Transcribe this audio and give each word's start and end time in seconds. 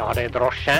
Ja, 0.00 0.12
det 0.16 0.22
er 0.24 0.30
drosje. 0.32 0.74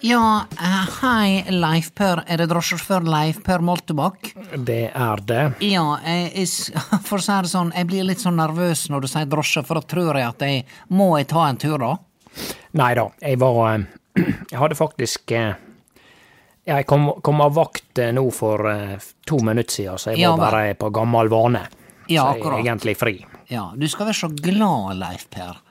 Ja, 0.00 0.46
eh, 0.58 0.88
hei, 1.02 1.44
Leif 1.50 1.92
Per. 1.94 2.24
Er 2.26 2.40
det 2.40 2.48
drosjesjåfør 2.50 3.04
Leif 3.06 3.36
Per 3.46 3.62
Moltebakk? 3.62 4.32
Det 4.66 4.90
er 4.90 5.20
det. 5.22 5.44
Ja, 5.62 5.84
jeg, 6.02 6.32
jeg, 6.34 6.80
for 7.06 7.20
å 7.20 7.22
si 7.22 7.36
det 7.44 7.52
sånn, 7.52 7.70
jeg 7.76 7.86
blir 7.86 8.08
litt 8.08 8.24
sånn 8.24 8.34
nervøs 8.40 8.88
når 8.90 9.04
du 9.04 9.08
sier 9.12 9.28
drosje, 9.30 9.62
for 9.62 9.78
da 9.78 9.84
tror 9.94 10.18
jeg 10.18 10.26
at 10.26 10.42
jeg 10.42 10.64
Må 10.90 11.06
jeg 11.20 11.28
ta 11.30 11.44
en 11.46 11.60
tur, 11.62 11.78
da? 11.78 11.92
Nei 12.82 12.88
da, 12.98 13.04
jeg 13.22 13.38
var 13.44 13.60
eh, 13.68 13.86
Jeg 14.50 14.58
hadde 14.58 14.78
faktisk 14.80 15.34
eh, 15.38 15.52
Jeg 16.66 16.86
kom, 16.90 17.12
kom 17.22 17.44
av 17.46 17.54
vakt 17.54 18.02
nå 18.18 18.24
for 18.34 18.66
to 19.22 19.38
minutter 19.38 19.76
siden, 19.76 20.02
så 20.02 20.16
jeg 20.16 20.24
var 20.24 20.34
ja, 20.34 20.38
bare 20.42 20.78
på 20.82 20.90
gammel 20.98 21.30
vane. 21.30 21.62
Ja, 22.10 22.26
så 22.26 22.42
jeg 22.42 22.50
er 22.50 22.58
egentlig 22.58 22.96
fri. 22.98 23.14
Ja, 23.54 23.68
du 23.78 23.86
skal 23.86 24.10
være 24.10 24.18
så 24.18 24.32
glad, 24.34 24.98
Leif 24.98 25.28
Per, 25.30 25.62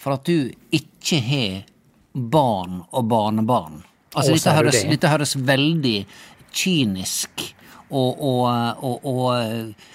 for 0.00 0.16
at 0.16 0.24
du 0.24 0.48
ikke 0.72 1.20
har 1.28 1.68
barn 2.12 2.80
og 2.90 3.06
barnebarn. 3.10 3.80
Altså, 4.14 4.34
dette 4.34 4.56
høres, 4.56 4.82
det? 4.82 4.96
dette 4.96 5.12
høres 5.12 5.36
veldig 5.36 5.96
kynisk 6.50 7.44
og, 7.90 8.18
og, 8.18 8.44
og, 8.82 9.06
og 9.06 9.26
øh, 9.38 9.88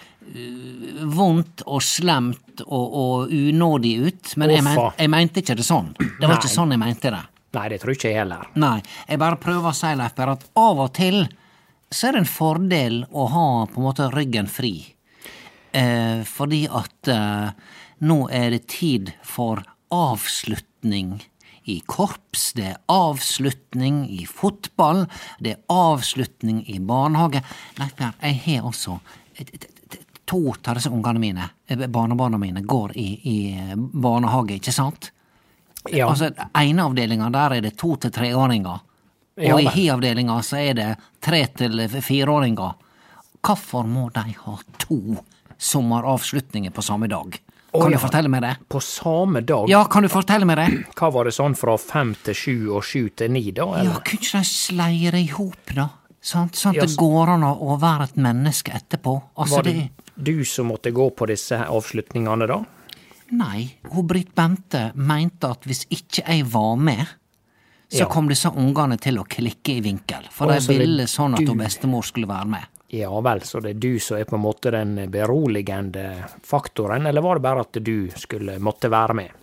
vondt 1.16 1.66
og 1.68 1.84
slemt 1.84 2.64
og, 2.66 3.32
unådig 3.32 3.96
ut, 4.08 4.36
men 4.40 4.56
jeg, 4.56 4.64
men, 4.66 4.80
jeg 4.98 5.12
mente 5.12 5.44
ikke 5.44 5.58
det 5.60 5.68
sånn. 5.68 5.92
Det 6.00 6.28
var 6.28 6.38
ikke 6.40 6.52
sånn 6.52 6.74
jeg 6.76 6.82
mente 6.82 7.12
det. 7.14 7.24
Nei, 7.56 7.68
det 7.72 7.80
tror 7.84 7.96
ikke 7.96 8.12
jeg 8.12 8.20
heller. 8.24 8.48
Nei, 8.60 8.78
jeg 9.08 9.22
bare 9.22 9.40
prøver 9.40 9.72
å 9.72 9.76
si, 9.76 9.92
Leif 9.96 10.16
Per, 10.16 10.34
at 10.36 10.48
av 10.60 10.82
og 10.88 10.92
til 10.96 11.22
så 11.92 12.10
er 12.10 12.16
det 12.16 12.24
en 12.24 12.28
fordel 12.28 12.98
å 13.14 13.28
ha 13.32 13.48
på 13.70 13.80
en 13.80 13.86
måte 13.86 14.10
ryggen 14.12 14.50
fri. 14.52 14.74
Eh, 15.76 16.24
fordi 16.28 16.66
at 16.72 17.12
eh, 17.12 17.52
nå 18.08 18.18
er 18.34 18.50
det 18.56 18.66
tid 18.72 19.14
for 19.24 19.62
avslutning 19.94 21.20
i 21.66 21.80
korps, 21.86 22.54
det 22.58 22.66
er 22.72 22.78
avslutning 22.92 24.04
i 24.10 24.26
fotball, 24.30 25.06
det 25.40 25.56
er 25.56 25.64
avslutning 25.74 26.64
i 26.70 26.80
barnehage. 26.80 27.42
Nei, 27.80 27.90
Per, 27.98 28.14
jeg 28.22 28.42
har 28.46 28.68
også 28.70 29.00
to 30.26 30.40
av 30.54 30.78
disse 30.78 30.90
ungene 30.90 31.22
mine, 31.22 31.50
eh, 31.68 31.86
barnebarna 31.88 32.38
mine, 32.42 32.62
går 32.66 32.96
i, 32.98 33.08
i 33.24 33.38
barnehage, 33.76 34.58
ikke 34.60 34.74
sant? 34.74 35.12
Ja, 35.94 36.08
Altså, 36.10 36.32
ene 36.58 36.82
avdelinga 36.88 37.30
der 37.30 37.58
er 37.60 37.62
det 37.62 37.76
to 37.78 37.96
til 38.02 38.12
treåringer. 38.12 38.80
Og 39.38 39.44
Ja, 39.44 39.60
i 39.60 39.66
vel. 39.66 39.74
hi-avdelinga 39.76 40.40
så 40.42 40.58
er 40.58 40.74
det 40.74 40.98
tre 41.22 41.46
til 41.48 41.78
fireåringer. 41.90 42.74
Hvorfor 43.46 43.86
må 43.86 44.10
de 44.14 44.34
ha 44.46 44.56
to 44.80 45.18
sommeravslutninger 45.60 46.72
på 46.72 46.82
samme 46.82 47.08
dag? 47.08 47.38
Kan 47.82 47.92
ja. 47.92 47.98
du 47.98 48.02
fortelle 48.04 48.30
meg 48.30 48.42
det? 48.42 48.54
på 48.70 48.82
samme 48.82 49.42
dag 49.46 49.70
Ja, 49.70 49.84
kan 49.86 50.04
du 50.04 50.10
fortelle 50.10 50.46
meg 50.46 50.58
det? 50.58 50.68
Hva 50.96 51.12
var 51.14 51.26
det 51.26 51.34
sånn 51.34 51.56
fra 51.56 51.78
fem 51.78 52.16
til 52.24 52.34
sju 52.34 52.56
og 52.76 52.84
sju 52.84 53.10
til 53.16 53.32
ni, 53.32 53.52
da? 53.52 53.66
Ja, 53.66 53.80
Eller? 53.82 54.02
kunne 54.06 54.22
ikke 54.22 54.40
de 54.40 54.44
sleire 54.46 55.20
i 55.22 55.28
hop, 55.32 55.74
da? 55.76 55.90
Sånn 56.26 56.50
Ja, 56.74 56.82
at 56.82 56.90
det 56.90 56.98
går 56.98 57.30
an 57.36 57.44
å 57.44 57.76
være 57.80 58.04
et 58.10 58.16
menneske 58.18 58.72
etterpå. 58.74 59.22
Altså, 59.38 59.56
Var 59.56 59.64
det 59.64 59.74
det 59.76 59.92
du 60.24 60.44
som 60.46 60.68
måtte 60.72 60.92
gå 60.96 61.10
på 61.16 61.28
disse 61.28 61.56
avslutningene, 61.68 62.48
da? 62.48 62.64
Nei, 63.32 63.76
hun 63.92 64.08
Britt 64.08 64.34
Bente 64.36 64.92
mente 64.96 65.50
at 65.50 65.62
hvis 65.66 65.86
ikke 65.90 66.24
jeg 66.28 66.46
var 66.46 66.76
med, 66.78 67.06
så 67.92 68.00
Ja. 68.00 68.06
kom 68.10 68.28
disse 68.28 68.50
ungene 68.50 68.98
til 69.00 69.18
å 69.20 69.26
klikke 69.28 69.78
i 69.78 69.82
vinkel. 69.82 70.26
For 70.32 70.48
de 70.48 70.60
ville 70.78 71.04
sånn 71.04 71.34
at 71.34 71.40
du- 71.42 71.48
hun 71.54 71.58
bestemor 71.58 72.04
skulle 72.04 72.28
være 72.28 72.48
med. 72.48 72.66
Ja 72.96 73.16
vel, 73.22 73.42
så 73.44 73.60
det 73.64 73.76
er 73.76 73.82
du 73.82 73.96
som 74.00 74.20
er 74.20 74.28
på 74.30 74.38
en 74.38 74.46
måte 74.46 74.72
den 74.72 74.96
beroligende 75.12 76.06
faktoren, 76.46 77.10
eller 77.10 77.26
var 77.26 77.40
det 77.40 77.48
bare 77.48 77.66
at 77.66 77.82
du 77.84 77.98
skulle 78.16 78.56
måtte 78.64 78.92
være 78.94 79.18
med? 79.20 79.42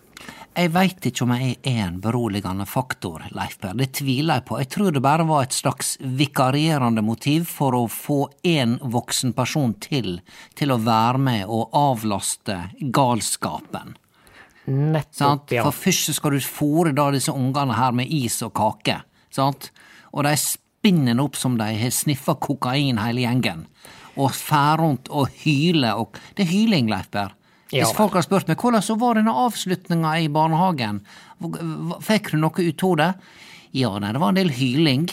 Jeg 0.52 0.68
veit 0.74 1.06
ikke 1.08 1.24
om 1.24 1.30
jeg 1.32 1.54
er 1.64 1.78
en 1.86 1.96
beroligende 2.04 2.66
faktor, 2.68 3.22
Leif 3.32 3.56
Per. 3.62 3.72
Det 3.78 3.88
tviler 3.96 4.40
jeg 4.40 4.44
på. 4.50 4.58
Jeg 4.60 4.68
tror 4.74 4.92
det 4.92 5.00
bare 5.04 5.24
var 5.24 5.46
et 5.46 5.56
slags 5.56 5.94
vikarierende 6.00 7.00
motiv 7.04 7.46
for 7.48 7.76
å 7.78 7.86
få 7.88 8.18
én 8.44 8.76
voksen 8.82 9.32
person 9.36 9.72
til 9.80 10.18
til 10.58 10.74
å 10.74 10.80
være 10.84 11.22
med 11.24 11.46
og 11.48 11.72
avlaste 11.72 12.58
galskapen. 12.92 13.96
Nettopp, 14.68 15.56
ja. 15.56 15.64
For 15.64 15.74
først 15.88 16.12
skal 16.18 16.36
du 16.36 16.44
fôre 16.44 16.92
da 16.94 17.08
disse 17.14 17.32
ungene 17.32 17.78
her 17.80 17.96
med 17.96 18.12
is 18.12 18.36
og 18.44 18.52
kake, 18.60 19.00
sant? 19.32 19.72
Og 20.12 20.28
de 20.28 20.36
spinner 20.82 21.20
opp 21.22 21.36
som 21.38 21.54
de 21.58 21.68
har 21.78 21.90
sniffa 21.94 22.34
kokain 22.42 22.98
hele 22.98 23.22
gjengen. 23.22 23.66
Og 24.18 24.32
fær 24.34 24.80
rundt 24.82 25.08
og 25.14 25.30
hyler 25.44 25.94
og 25.96 26.18
Det 26.34 26.42
er 26.42 26.50
hyling, 26.50 26.90
Leif. 26.90 27.06
Ja, 27.14 27.28
Hvis 27.70 27.94
folk 27.96 28.14
har 28.18 28.22
spurt 28.26 28.48
meg 28.48 28.58
hvordan 28.58 28.82
så 28.82 28.98
var 28.98 29.14
denne 29.14 29.32
avslutninga 29.32 30.18
i 30.20 30.28
barnehagen, 30.28 31.00
fikk 32.02 32.32
du 32.32 32.40
noe 32.42 32.66
ut 32.66 32.82
av 32.84 32.96
det? 32.98 33.12
Ja, 33.72 33.94
nei, 33.98 34.10
det 34.12 34.20
var 34.20 34.34
en 34.34 34.40
del 34.40 34.50
hyling. 34.52 35.06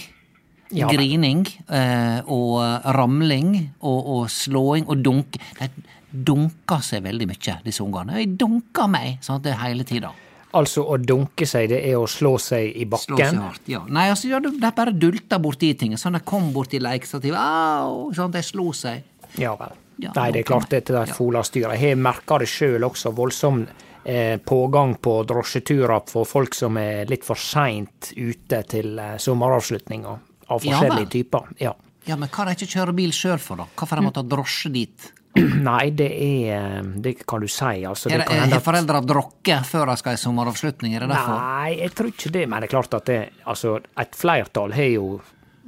Ja, 0.69 0.85
grining 0.85 1.47
eh, 1.73 2.19
og 2.29 2.59
ramling 2.93 3.71
og, 3.79 3.99
og 4.05 4.27
slåing 4.29 4.85
og 4.85 5.01
dunk. 5.01 5.39
De 5.57 5.69
dunker 6.11 6.83
seg 6.85 7.05
veldig 7.07 7.29
mye, 7.29 7.55
disse 7.65 7.81
ungene. 7.81 8.19
De 8.19 8.37
dunker 8.37 8.89
meg 8.91 9.17
sånn, 9.25 9.41
det 9.45 9.55
hele 9.57 9.85
tida. 9.87 10.11
Altså, 10.57 10.81
å 10.81 10.95
dunke 10.97 11.45
seg, 11.45 11.67
det 11.69 11.83
er 11.85 11.97
å 11.99 12.07
slå 12.09 12.31
seg 12.41 12.71
i 12.73 12.85
bakken? 12.89 13.15
Slå 13.15 13.17
seg 13.21 13.41
hardt. 13.43 13.67
Ja. 13.69 13.83
Nei, 13.85 14.07
altså, 14.09 14.31
ja, 14.31 14.39
de 14.41 14.49
de 14.57 14.71
bare 14.75 14.93
dulta 14.97 15.37
borti 15.39 15.75
ting. 15.77 15.93
Sånn, 15.97 16.17
de 16.17 16.23
kom 16.25 16.49
borti 16.55 16.79
leikestativet, 16.81 17.37
au! 17.37 18.07
Sånn, 18.17 18.31
de 18.33 18.41
slo 18.45 18.71
seg. 18.73 19.03
Ja 19.37 19.53
vel. 19.59 19.75
Ja, 19.99 20.13
Nei, 20.15 20.31
det 20.31 20.39
er 20.41 20.47
klart 20.47 20.69
dette 20.71 20.95
et 20.95 21.09
Ja. 21.09 21.13
folastyr. 21.13 21.67
Jeg 21.75 21.79
har 21.89 21.95
merka 21.99 22.39
det 22.39 22.47
sjøl 22.47 22.81
også, 22.87 23.11
voldsom 23.13 23.67
eh, 24.05 24.37
pågang 24.37 24.95
på 24.97 25.25
drosjeturer 25.27 26.07
for 26.09 26.25
folk 26.25 26.55
som 26.55 26.77
er 26.77 27.05
litt 27.05 27.23
for 27.27 27.35
seint 27.35 28.13
ute 28.15 28.63
til 28.63 28.97
eh, 28.97 29.17
sommeravslutninger 29.17 30.17
av 30.49 30.63
forskjellige 30.63 31.05
ja, 31.05 31.11
typer. 31.13 31.49
Ja. 31.59 31.73
Ja, 32.07 32.15
men 32.15 32.29
hva 32.29 32.45
de 32.47 32.55
ikke 32.55 32.71
kjører 32.73 32.95
bil 32.95 33.11
sjøl 33.13 33.37
for, 33.37 33.59
da? 33.59 33.67
Hvorfor 33.75 33.99
de 33.99 34.05
måttet 34.07 34.23
ha 34.23 34.29
drosje 34.31 34.71
dit? 34.73 35.11
Nei, 35.69 35.89
det 35.95 36.09
er 36.11 36.83
Det 37.03 37.15
kan 37.27 37.41
du 37.41 37.47
si. 37.47 37.83
Altså, 37.85 38.09
Er 38.11 38.23
det 38.23 38.27
er, 38.29 38.39
har 38.45 38.57
at- 38.57 38.63
foreldra 38.65 39.01
drukket 39.05 39.65
før 39.65 39.85
de 39.91 39.97
skal 39.97 40.13
i 40.13 40.21
sommeravslutning? 40.21 40.95
Er 40.95 40.99
det 41.05 41.09
derfor? 41.15 41.39
Nei, 41.39 41.73
jeg 41.81 41.91
tror 41.95 42.07
ikke 42.13 42.31
det. 42.31 42.45
Men 42.49 42.61
det 42.61 42.69
er 42.69 42.75
klart 42.77 42.93
at 42.99 43.05
det, 43.05 43.19
altså, 43.45 43.77
et 43.99 44.15
flertall 44.15 44.73
har 44.73 44.89
jo 44.95 45.09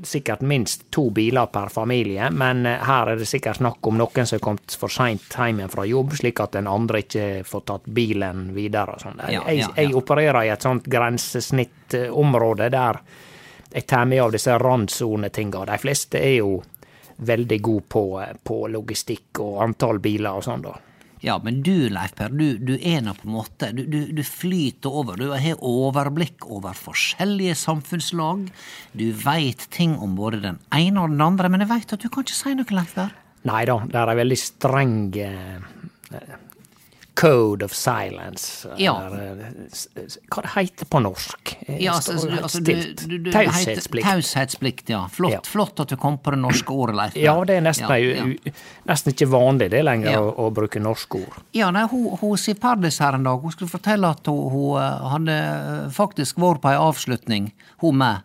sikkert 0.01 0.41
minst 0.41 0.87
to 0.89 1.11
biler 1.13 1.45
per 1.53 1.69
familie. 1.69 2.31
Men 2.33 2.65
eh, 2.65 2.79
her 2.87 3.11
er 3.11 3.19
det 3.19 3.27
sikkert 3.29 3.59
snakk 3.59 3.85
om 3.85 3.99
noen 3.99 4.25
som 4.25 4.37
er 4.39 4.41
kommet 4.41 4.73
for 4.79 4.89
seint 4.89 5.35
hjem 5.37 5.59
fra 5.69 5.83
jobb, 5.85 6.15
slik 6.17 6.39
at 6.41 6.55
den 6.57 6.65
andre 6.71 7.03
ikke 7.03 7.25
får 7.45 7.65
tatt 7.69 7.85
bilen 7.85 8.47
videre. 8.55 8.95
og 8.97 9.03
Sånn. 9.03 9.19
Jeg, 9.27 9.35
Ja, 9.37 9.43
ja, 9.51 9.67
jeg 9.77 9.91
ja. 9.91 9.97
opererer 9.99 10.41
i 10.47 10.49
et 10.55 10.61
sånt 10.65 10.87
grensesnittområde 10.89 12.69
der 12.73 12.99
jeg 13.73 13.85
tar 13.87 14.05
med 14.05 14.19
av 14.19 14.31
disse 14.33 14.51
randsonetinga. 14.59 15.61
De 15.69 15.77
fleste 15.79 16.19
er 16.19 16.33
jo 16.41 16.57
veldig 17.21 17.59
god 17.61 17.89
på, 17.91 18.05
på 18.43 18.63
logistikk 18.73 19.41
og 19.43 19.61
antall 19.67 20.01
biler 20.03 20.39
og 20.39 20.45
sånn, 20.47 20.65
da. 20.65 20.77
Ja, 21.21 21.35
men 21.37 21.59
du, 21.61 21.85
Leif 21.93 22.15
Per, 22.17 22.33
du, 22.33 22.57
du 22.57 22.73
er 22.77 23.03
nå 23.05 23.13
på 23.13 23.27
en 23.27 23.35
måte 23.35 23.67
Du, 23.77 23.83
du, 23.85 23.99
du 24.09 24.21
flyter 24.25 24.89
over. 24.89 25.19
Du 25.21 25.29
har 25.29 25.59
overblikk 25.61 26.47
over 26.49 26.73
forskjellige 26.73 27.59
samfunnslag. 27.61 28.47
Du 28.97 29.05
veit 29.21 29.67
ting 29.73 29.93
om 30.01 30.15
både 30.17 30.41
den 30.47 30.57
ene 30.73 31.03
og 31.03 31.13
den 31.13 31.21
andre, 31.21 31.51
men 31.53 31.61
jeg 31.61 31.69
veit 31.75 31.93
at 31.93 32.01
du 32.01 32.09
kan 32.09 32.25
ikke 32.25 32.39
si 32.39 32.55
noe, 32.57 32.73
Leif 32.73 32.95
Per. 32.97 33.13
Nei 33.51 33.61
da, 33.69 33.77
det 33.85 34.01
er 34.01 34.13
en 34.13 34.21
veldig 34.21 34.37
streng 34.37 34.97
eh, 35.21 35.69
code 37.21 37.65
of 37.65 37.73
silence. 37.77 38.65
Ja. 38.81 38.95
Eller, 39.05 39.41
eh, 39.95 40.17
Hva 40.31 40.41
det 40.45 40.51
heter 40.55 40.87
på 40.89 41.01
norsk? 41.05 41.51
Eh, 41.67 41.77
Ja, 41.83 41.93
altså, 41.99 42.13
altså, 42.17 42.59
du, 42.59 42.71
stilt. 42.71 43.03
du, 43.07 43.17
du, 43.17 43.31
Taushetsplikt. 43.31 44.07
Taushetsplikt, 44.07 44.89
ja. 44.89 45.03
Flott, 45.13 45.31
Ja. 45.37 45.41
flott 45.45 45.79
at 45.83 45.89
du 45.93 45.95
kom 46.01 46.17
på 46.17 46.31
det 46.33 46.39
norske 46.41 46.73
ordet, 46.73 46.95
Leif 46.97 47.15
Ja, 47.21 47.35
det 47.45 47.57
er 47.59 47.61
nesten, 47.61 47.87
Ja, 47.89 48.25
ja. 48.25 48.51
nesten 48.89 49.13
ikke 49.13 49.29
vanlig 49.29 49.69
det 49.71 49.83
lenger 49.85 50.17
å, 50.17 50.33
å 50.47 50.49
bruke 50.51 50.81
norske 50.81 51.21
ord. 51.21 51.37
Ja, 51.53 51.69
nei, 51.71 51.85
hun, 51.91 52.17
hun 52.21 52.37
sier 52.37 52.55
Pardis 52.55 52.97
her 52.99 53.13
en 53.19 53.23
dag, 53.29 53.39
hun 53.41 53.51
skulle 53.51 53.69
fortelle 53.69 54.09
at 54.09 54.25
hun, 54.25 54.49
hun 54.49 54.77
eh, 54.81 55.09
hadde 55.13 55.39
faktisk 55.93 56.41
vært 56.41 56.61
på 56.65 56.69
ei 56.73 56.77
avslutning, 56.81 57.51
hun 57.85 57.97
med, 57.97 58.21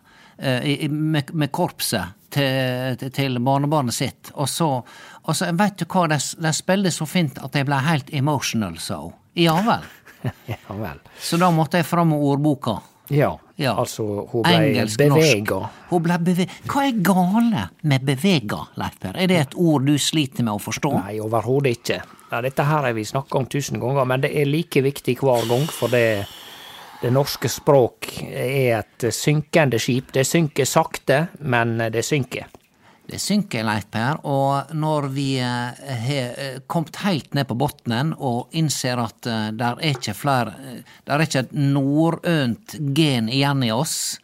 med, 0.89 1.33
med 1.33 1.51
korpset 1.51 2.13
til- 2.29 3.09
til 3.11 3.37
barnebarnet 3.39 3.93
sitt. 3.95 4.31
Og 4.35 4.47
så, 4.51 4.83
og 5.27 5.35
veit 5.59 5.77
du 5.79 5.85
hva, 5.85 6.07
de, 6.07 6.17
de 6.41 6.51
spilte 6.55 6.91
så 6.95 7.05
fint 7.09 7.37
at 7.43 7.55
jeg 7.59 7.67
ble 7.67 7.79
helt 7.83 8.09
emotional, 8.15 8.77
sa 8.79 9.01
hun. 9.05 9.13
Ja 9.37 9.57
vel. 9.67 9.85
Ja 10.49 10.73
vel. 10.73 10.97
Så 11.21 11.37
da 11.37 11.51
måtte 11.53 11.77
jeg 11.77 11.85
fram 11.85 12.09
med 12.13 12.23
ordboka. 12.25 12.79
Ja, 13.13 13.37
Ja. 13.55 13.71
altså 13.79 14.03
hun 14.31 14.43
ble 14.43 14.55
Engelsk, 14.57 14.97
bevega. 14.99 15.59
Hun 15.89 16.01
ble 16.03 16.17
beve 16.19 16.45
Hva 16.67 16.81
er 16.89 16.97
gale 17.05 17.61
med 17.87 18.03
bevega, 18.05 18.57
Leif 18.81 18.97
Per? 18.99 19.15
Er 19.15 19.27
det 19.31 19.37
et 19.45 19.55
ord 19.55 19.85
du 19.87 19.93
sliter 20.01 20.43
med 20.43 20.57
å 20.57 20.59
forstå? 20.59 20.91
Nei, 21.05 21.19
overhodet 21.23 21.77
ikke. 21.77 22.01
Ja, 22.31 22.41
dette 22.43 22.65
her 22.67 22.83
har 22.89 22.93
vi 22.97 23.05
snakka 23.07 23.39
om 23.39 23.45
tusen 23.47 23.79
ganger, 23.79 24.03
men 24.09 24.25
det 24.25 24.33
er 24.35 24.49
like 24.49 24.81
viktig 24.83 25.15
hver 25.21 25.47
gang, 25.47 25.63
for 25.71 25.87
det, 25.93 26.25
det 27.01 27.13
norske 27.15 27.47
språk 27.47 28.09
er 28.27 28.81
et 28.81 29.07
synkende 29.15 29.79
skip. 29.79 30.11
Det 30.17 30.25
synker 30.27 30.67
sakte, 30.67 31.21
men 31.39 31.77
det 31.93 32.03
synker. 32.03 32.49
Det 33.07 33.19
synker, 33.23 33.63
Leif 33.63 33.85
Per, 33.93 34.17
og 34.27 34.73
når 34.75 35.05
vi 35.15 35.27
eh, 35.39 35.91
har 36.03 36.33
eh, 36.43 36.57
kommet 36.67 36.97
helt 37.05 37.33
ned 37.37 37.47
på 37.47 37.55
bunnen 37.55 38.09
og 38.17 38.49
innser 38.59 38.99
at 38.99 39.21
det 39.23 39.37
der 39.61 39.79
er 39.79 39.93
ikke 39.95 40.15
flere 40.17 40.55
eh, 40.59 40.81
Der 41.07 41.15
er 41.15 41.23
ikke 41.23 41.45
et 41.45 41.53
norrønt 41.55 42.75
gen 42.97 43.29
igjen 43.31 43.63
i 43.63 43.71
oss, 43.71 44.17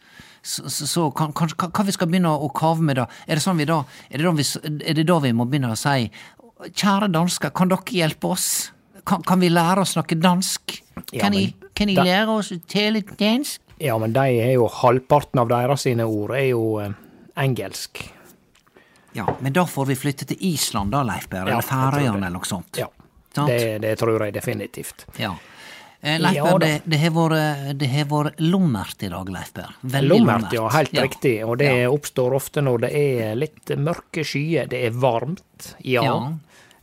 så, 0.44 0.66
så, 0.68 0.86
så 0.86 1.06
kan, 1.16 1.32
kan, 1.32 1.48
kan, 1.56 1.86
vi 1.88 1.94
skal 1.96 2.10
begynne 2.12 2.28
å 2.36 2.50
kave 2.52 2.84
med 2.84 2.98
det? 3.00 3.06
Er 3.24 3.38
det 3.40 3.44
sånn 3.46 3.56
vi 3.56 3.64
da 3.70 3.78
er 4.10 4.20
det 4.20 4.26
da 4.28 4.34
vi, 4.36 4.44
er 4.84 4.98
det 5.00 5.06
da 5.08 5.16
vi 5.24 5.32
må 5.32 5.46
begynne 5.48 5.72
å 5.72 5.80
si 5.80 6.10
Kjære 6.64 7.08
dansker, 7.12 7.50
kan 7.56 7.68
dere 7.68 7.92
hjelpe 7.92 8.28
oss? 8.36 8.46
Kan, 9.04 9.24
kan 9.26 9.40
vi 9.42 9.50
lære 9.52 9.82
oss 9.82 9.96
snakke 9.96 10.16
dansk? 10.16 10.76
Ja, 11.12 11.24
Kan 11.24 11.34
I, 11.36 11.48
kan 11.76 11.90
da- 11.92 12.04
lære 12.06 12.36
oss 12.38 12.52
å 12.54 12.60
tale 12.70 13.02
dansk? 13.18 13.60
Ja, 13.82 13.96
men 14.00 14.14
de 14.14 14.22
er 14.44 14.52
jo 14.54 14.68
halvparten 14.70 15.40
av 15.42 15.50
deres 15.50 15.82
sine 15.84 16.06
ord 16.06 16.32
er 16.38 16.46
jo 16.52 16.62
eh, 16.80 16.94
engelsk. 17.42 18.04
Ja, 19.14 19.26
men 19.40 19.52
da 19.54 19.64
får 19.70 19.86
vi 19.92 19.94
flytte 19.96 20.26
til 20.26 20.40
Island 20.52 20.90
da, 20.94 21.02
Leif 21.06 21.28
Berre? 21.30 21.52
Ja, 21.52 21.58
eller 21.60 21.68
Færøyene 21.68 22.16
eller 22.26 22.34
noe 22.38 22.48
sånt. 22.48 22.78
Ja, 22.80 22.88
det, 23.46 23.58
det 23.84 23.96
tror 24.00 24.24
jeg 24.26 24.34
definitivt. 24.34 25.04
Ja. 25.22 25.32
Eh, 26.04 26.18
Leif 26.20 26.34
Ja 26.36 26.58
det, 26.58 26.70
det 26.84 26.98
har 27.94 28.04
vært- 28.10 28.40
lummert 28.42 29.02
i 29.02 29.08
dag, 29.08 29.28
Leif 29.32 29.52
Per. 29.56 29.70
Veldig 29.82 30.08
Lommert, 30.18 30.52
ja, 30.52 30.68
helt 30.68 30.92
riktig. 30.92 31.36
Og 31.46 31.56
det 31.62 31.70
oppstår 31.88 32.34
ofte 32.36 32.60
når 32.60 32.82
det 32.86 32.90
er 33.00 33.34
litt 33.38 33.72
mørke 33.80 34.24
skyer. 34.26 34.68
Det 34.68 34.82
er 34.86 34.90
varmt, 34.90 35.74
ja. 35.80 36.02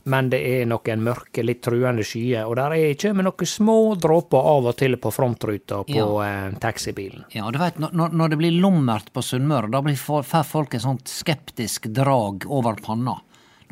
Ja. 0.02 0.10
Men 0.10 0.30
det 0.32 0.40
er 0.42 0.64
noen 0.66 1.02
mørke, 1.04 1.44
litt 1.46 1.62
truende 1.62 2.04
skyer. 2.06 2.48
Og 2.50 2.56
der 2.58 2.74
er 2.74 2.94
kjem 2.98 3.22
noen 3.22 3.48
små 3.48 3.94
dråper 4.02 4.48
av 4.52 4.70
og 4.72 4.76
til 4.80 4.98
på 4.98 5.12
frontruta 5.14 5.82
på 5.86 6.06
eh, 6.24 6.48
taxibilen. 6.62 7.26
Ja, 7.34 7.50
du 7.54 7.60
vet, 7.62 7.78
når, 7.78 8.10
når 8.10 8.34
det 8.34 8.40
blir 8.40 8.58
lummert 8.62 9.12
på 9.14 9.22
Sunnmøre, 9.22 9.70
da 9.70 9.82
får 9.82 10.26
folk 10.48 10.74
et 10.74 10.82
sånt 10.82 11.08
skeptisk 11.10 11.86
drag 11.94 12.48
over 12.50 12.82
panna 12.82 13.20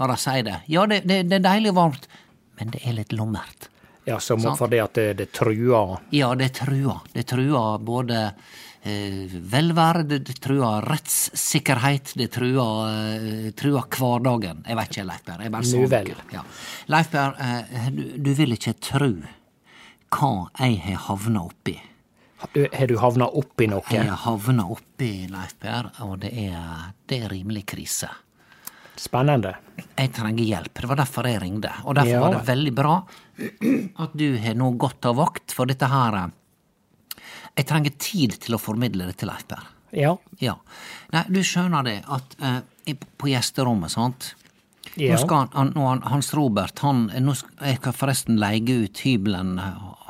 når 0.01 0.15
de 0.15 0.17
sier 0.23 0.47
det. 0.47 0.57
Ja, 0.73 0.87
det, 0.89 1.03
det, 1.05 1.23
det 1.29 1.41
er 1.41 1.45
deilig 1.45 1.75
varmt, 1.77 2.07
men 2.57 2.73
det 2.73 2.81
er 2.89 2.97
litt 2.97 3.13
lummert. 3.13 3.69
Ja, 4.09 4.17
som 4.23 4.41
sånn. 4.41 4.57
fordi 4.57 4.81
at 4.81 4.97
det, 4.97 5.11
det 5.19 5.29
truer 5.37 5.99
Ja, 6.15 6.33
det 6.39 6.55
truer. 6.57 7.03
Det 7.13 7.27
truer 7.29 7.83
både 7.85 8.31
velvære, 8.85 10.05
det, 10.09 10.41
truer 10.41 10.85
rettssikkerhet, 10.89 12.15
det 12.17 12.31
truer, 12.33 12.89
eh, 12.89 13.51
truer 13.53 13.85
hverdagen. 13.85 14.65
Jeg 14.67 14.77
vet 14.77 14.89
ikke, 14.91 15.05
Leif 15.05 15.25
Per. 15.25 15.43
Jeg 15.43 15.53
bare 15.53 15.91
vel. 15.93 16.15
Ja. 16.33 16.43
Leif 16.89 17.11
Per, 17.11 17.37
eh, 17.39 17.91
du, 17.91 18.03
du 18.17 18.33
vil 18.35 18.57
ikke 18.57 18.75
tru 18.81 19.13
hva 20.11 20.33
jeg 20.59 20.81
har 20.87 21.05
havna 21.07 21.45
oppi. 21.45 21.77
Har 22.41 22.87
du 22.89 22.97
havna 22.97 23.29
oppi 23.29 23.67
noe? 23.69 23.85
Jeg 23.93 24.09
har 24.09 24.17
havna 24.25 24.65
oppi, 24.73 25.29
Leif 25.29 25.55
Per, 25.61 25.93
og 26.07 26.19
det 26.25 26.33
er, 26.49 26.91
det 27.07 27.21
er 27.25 27.29
rimelig 27.35 27.67
krise. 27.75 28.09
Spennende. 29.01 29.55
Jeg 29.97 30.11
trenger 30.13 30.45
hjelp. 30.45 30.75
Det 30.77 30.89
var 30.89 30.99
derfor 31.01 31.29
jeg 31.29 31.41
ringte. 31.41 31.71
Og 31.85 31.95
derfor 31.97 32.11
Ja 32.11 32.21
var 32.21 32.35
det 32.35 32.43
veldig 32.49 32.73
bra 32.77 32.97
at 34.05 34.17
du 34.19 34.27
har 34.37 34.57
nå 34.61 34.75
gått 34.77 35.07
av 35.09 35.17
vakt, 35.17 35.55
for 35.57 35.69
dette 35.69 35.89
her 35.89 36.17
eh, 36.19 36.33
Jeg 37.61 37.69
trenger 37.69 37.97
tid 38.01 38.39
til 38.41 38.57
å 38.57 38.61
formidle 38.61 39.11
det 39.11 39.19
til 39.21 39.29
Leif 39.29 39.45
Per. 39.51 39.67
Ja. 39.93 40.15
Ja. 40.41 40.57
Nei, 41.13 41.25
du 41.29 41.41
skjønner 41.45 41.85
det 41.85 41.99
at 42.09 42.37
eh, 42.41 42.61
på 43.21 43.33
gjesterommet, 43.33 43.93
sant 43.93 44.35
Ja. 44.99 45.13
Nå 45.15 45.21
skal 45.23 45.51
han, 45.53 45.69
han, 45.77 46.01
Hans 46.11 46.33
Robert 46.35 46.81
han, 46.83 47.05
nå 47.23 47.35
skal, 47.39 47.53
Jeg 47.69 47.79
skal 47.79 47.95
forresten 47.95 48.41
leie 48.43 48.79
ut 48.81 49.03
hybelen 49.05 49.53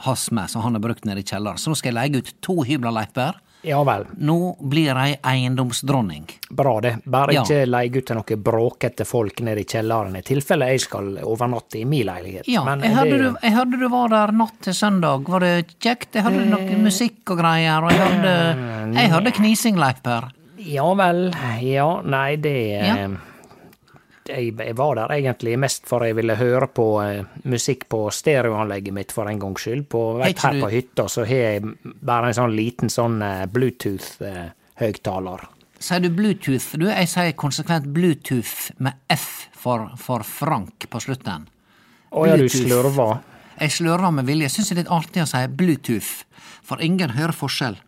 hans 0.06 0.30
med, 0.32 0.48
som 0.48 0.62
han 0.64 0.78
har 0.78 0.80
brukt 0.84 1.04
nede 1.04 1.20
i 1.20 1.26
kjelleren. 1.26 1.60
Så 1.60 1.68
nå 1.68 1.76
skal 1.76 1.90
jeg 1.90 1.98
leie 1.98 2.22
ut 2.22 2.30
to 2.44 2.62
hybler, 2.64 2.94
Leif 2.96 3.12
Per. 3.16 3.36
Ja 3.62 3.82
vel. 3.84 4.06
Nå 4.16 4.56
blir 4.70 4.94
jeg 4.94 5.18
eiendomsdronning. 5.22 6.24
Bra, 6.50 6.80
det. 6.80 6.96
Bare 7.04 7.32
Ja. 7.34 7.42
ikke 7.42 7.66
leie 7.68 7.90
ut 7.96 8.06
til 8.06 8.16
noen 8.16 8.42
bråkete 8.42 9.04
folk 9.06 9.40
nede 9.40 9.60
i 9.60 9.64
kjelleren, 9.64 10.16
i 10.16 10.22
tilfelle 10.22 10.68
jeg 10.70 10.80
skal 10.80 11.18
overnatte 11.22 11.78
i 11.80 11.84
min 11.84 12.06
leilighet. 12.06 12.48
Ja, 12.48 12.64
Men 12.64 12.80
jeg, 12.80 12.94
hørte 12.96 13.10
det- 13.10 13.20
du, 13.20 13.36
jeg 13.42 13.52
hørte 13.52 13.78
du 13.80 13.88
var 13.88 14.08
der 14.08 14.32
natt 14.32 14.60
til 14.62 14.72
søndag. 14.74 15.28
Var 15.28 15.40
det 15.40 15.66
kjekt? 15.80 16.12
Jeg 16.14 16.22
hørte 16.24 16.46
noe 16.48 16.76
musikk 16.82 17.30
og 17.30 17.38
greier, 17.38 17.82
og 17.84 17.90
jeg 17.90 18.00
hørte, 18.00 18.94
jeg 18.94 19.10
hørte 19.10 19.32
knising, 19.32 19.76
Leif 19.78 20.02
Per. 20.02 20.30
Ja 20.58 20.92
vel. 20.94 21.30
Ja, 21.62 22.00
nei, 22.02 22.36
det 22.36 22.84
Ja. 22.84 23.08
Eh, 24.30 24.46
jeg, 24.46 24.56
jeg 24.58 24.76
var 24.78 24.96
der 24.98 25.14
egentlig 25.16 25.56
mest 25.60 25.86
for 25.90 26.04
jeg 26.06 26.16
ville 26.18 26.36
høre 26.38 26.68
på 26.72 26.86
eh, 27.02 27.24
musikk 27.50 27.88
på 27.92 28.06
stereoanlegget 28.14 28.96
mitt 28.96 29.14
for 29.14 29.30
en 29.30 29.40
gangs 29.42 29.66
skyld. 29.66 29.86
På, 29.90 30.04
vet, 30.20 30.40
her 30.44 30.60
på 30.62 30.70
hytta 30.72 31.08
så 31.10 31.26
har 31.28 31.46
jeg 31.46 31.62
bare 31.84 32.30
en 32.30 32.38
sånn 32.40 32.54
liten 32.56 32.92
sånn 32.92 33.20
eh, 33.26 33.46
Bluetooth-høgtaler. 33.50 35.48
Sier 35.80 36.02
du 36.04 36.10
Bluetooth? 36.12 36.76
Du, 36.76 36.86
jeg 36.90 37.08
sier 37.08 37.36
konsekvent 37.40 37.88
Bluetooth 37.94 38.70
med 38.84 38.98
F 39.12 39.48
for, 39.56 39.90
for 40.00 40.24
Frank 40.28 40.88
på 40.92 41.00
slutten. 41.00 41.46
Å 42.10 42.26
ja, 42.26 42.36
du 42.36 42.48
slurver. 42.52 43.22
Jeg 43.60 43.76
slurver 43.76 44.12
med 44.12 44.28
vilje. 44.28 44.50
Syns 44.52 44.70
det 44.70 44.76
er 44.76 44.82
litt 44.82 44.92
artig 44.92 45.22
å 45.24 45.28
si 45.30 45.40
Bluetooth, 45.56 46.24
for 46.66 46.82
ingen 46.84 47.14
hører 47.16 47.36
forskjell. 47.36 47.78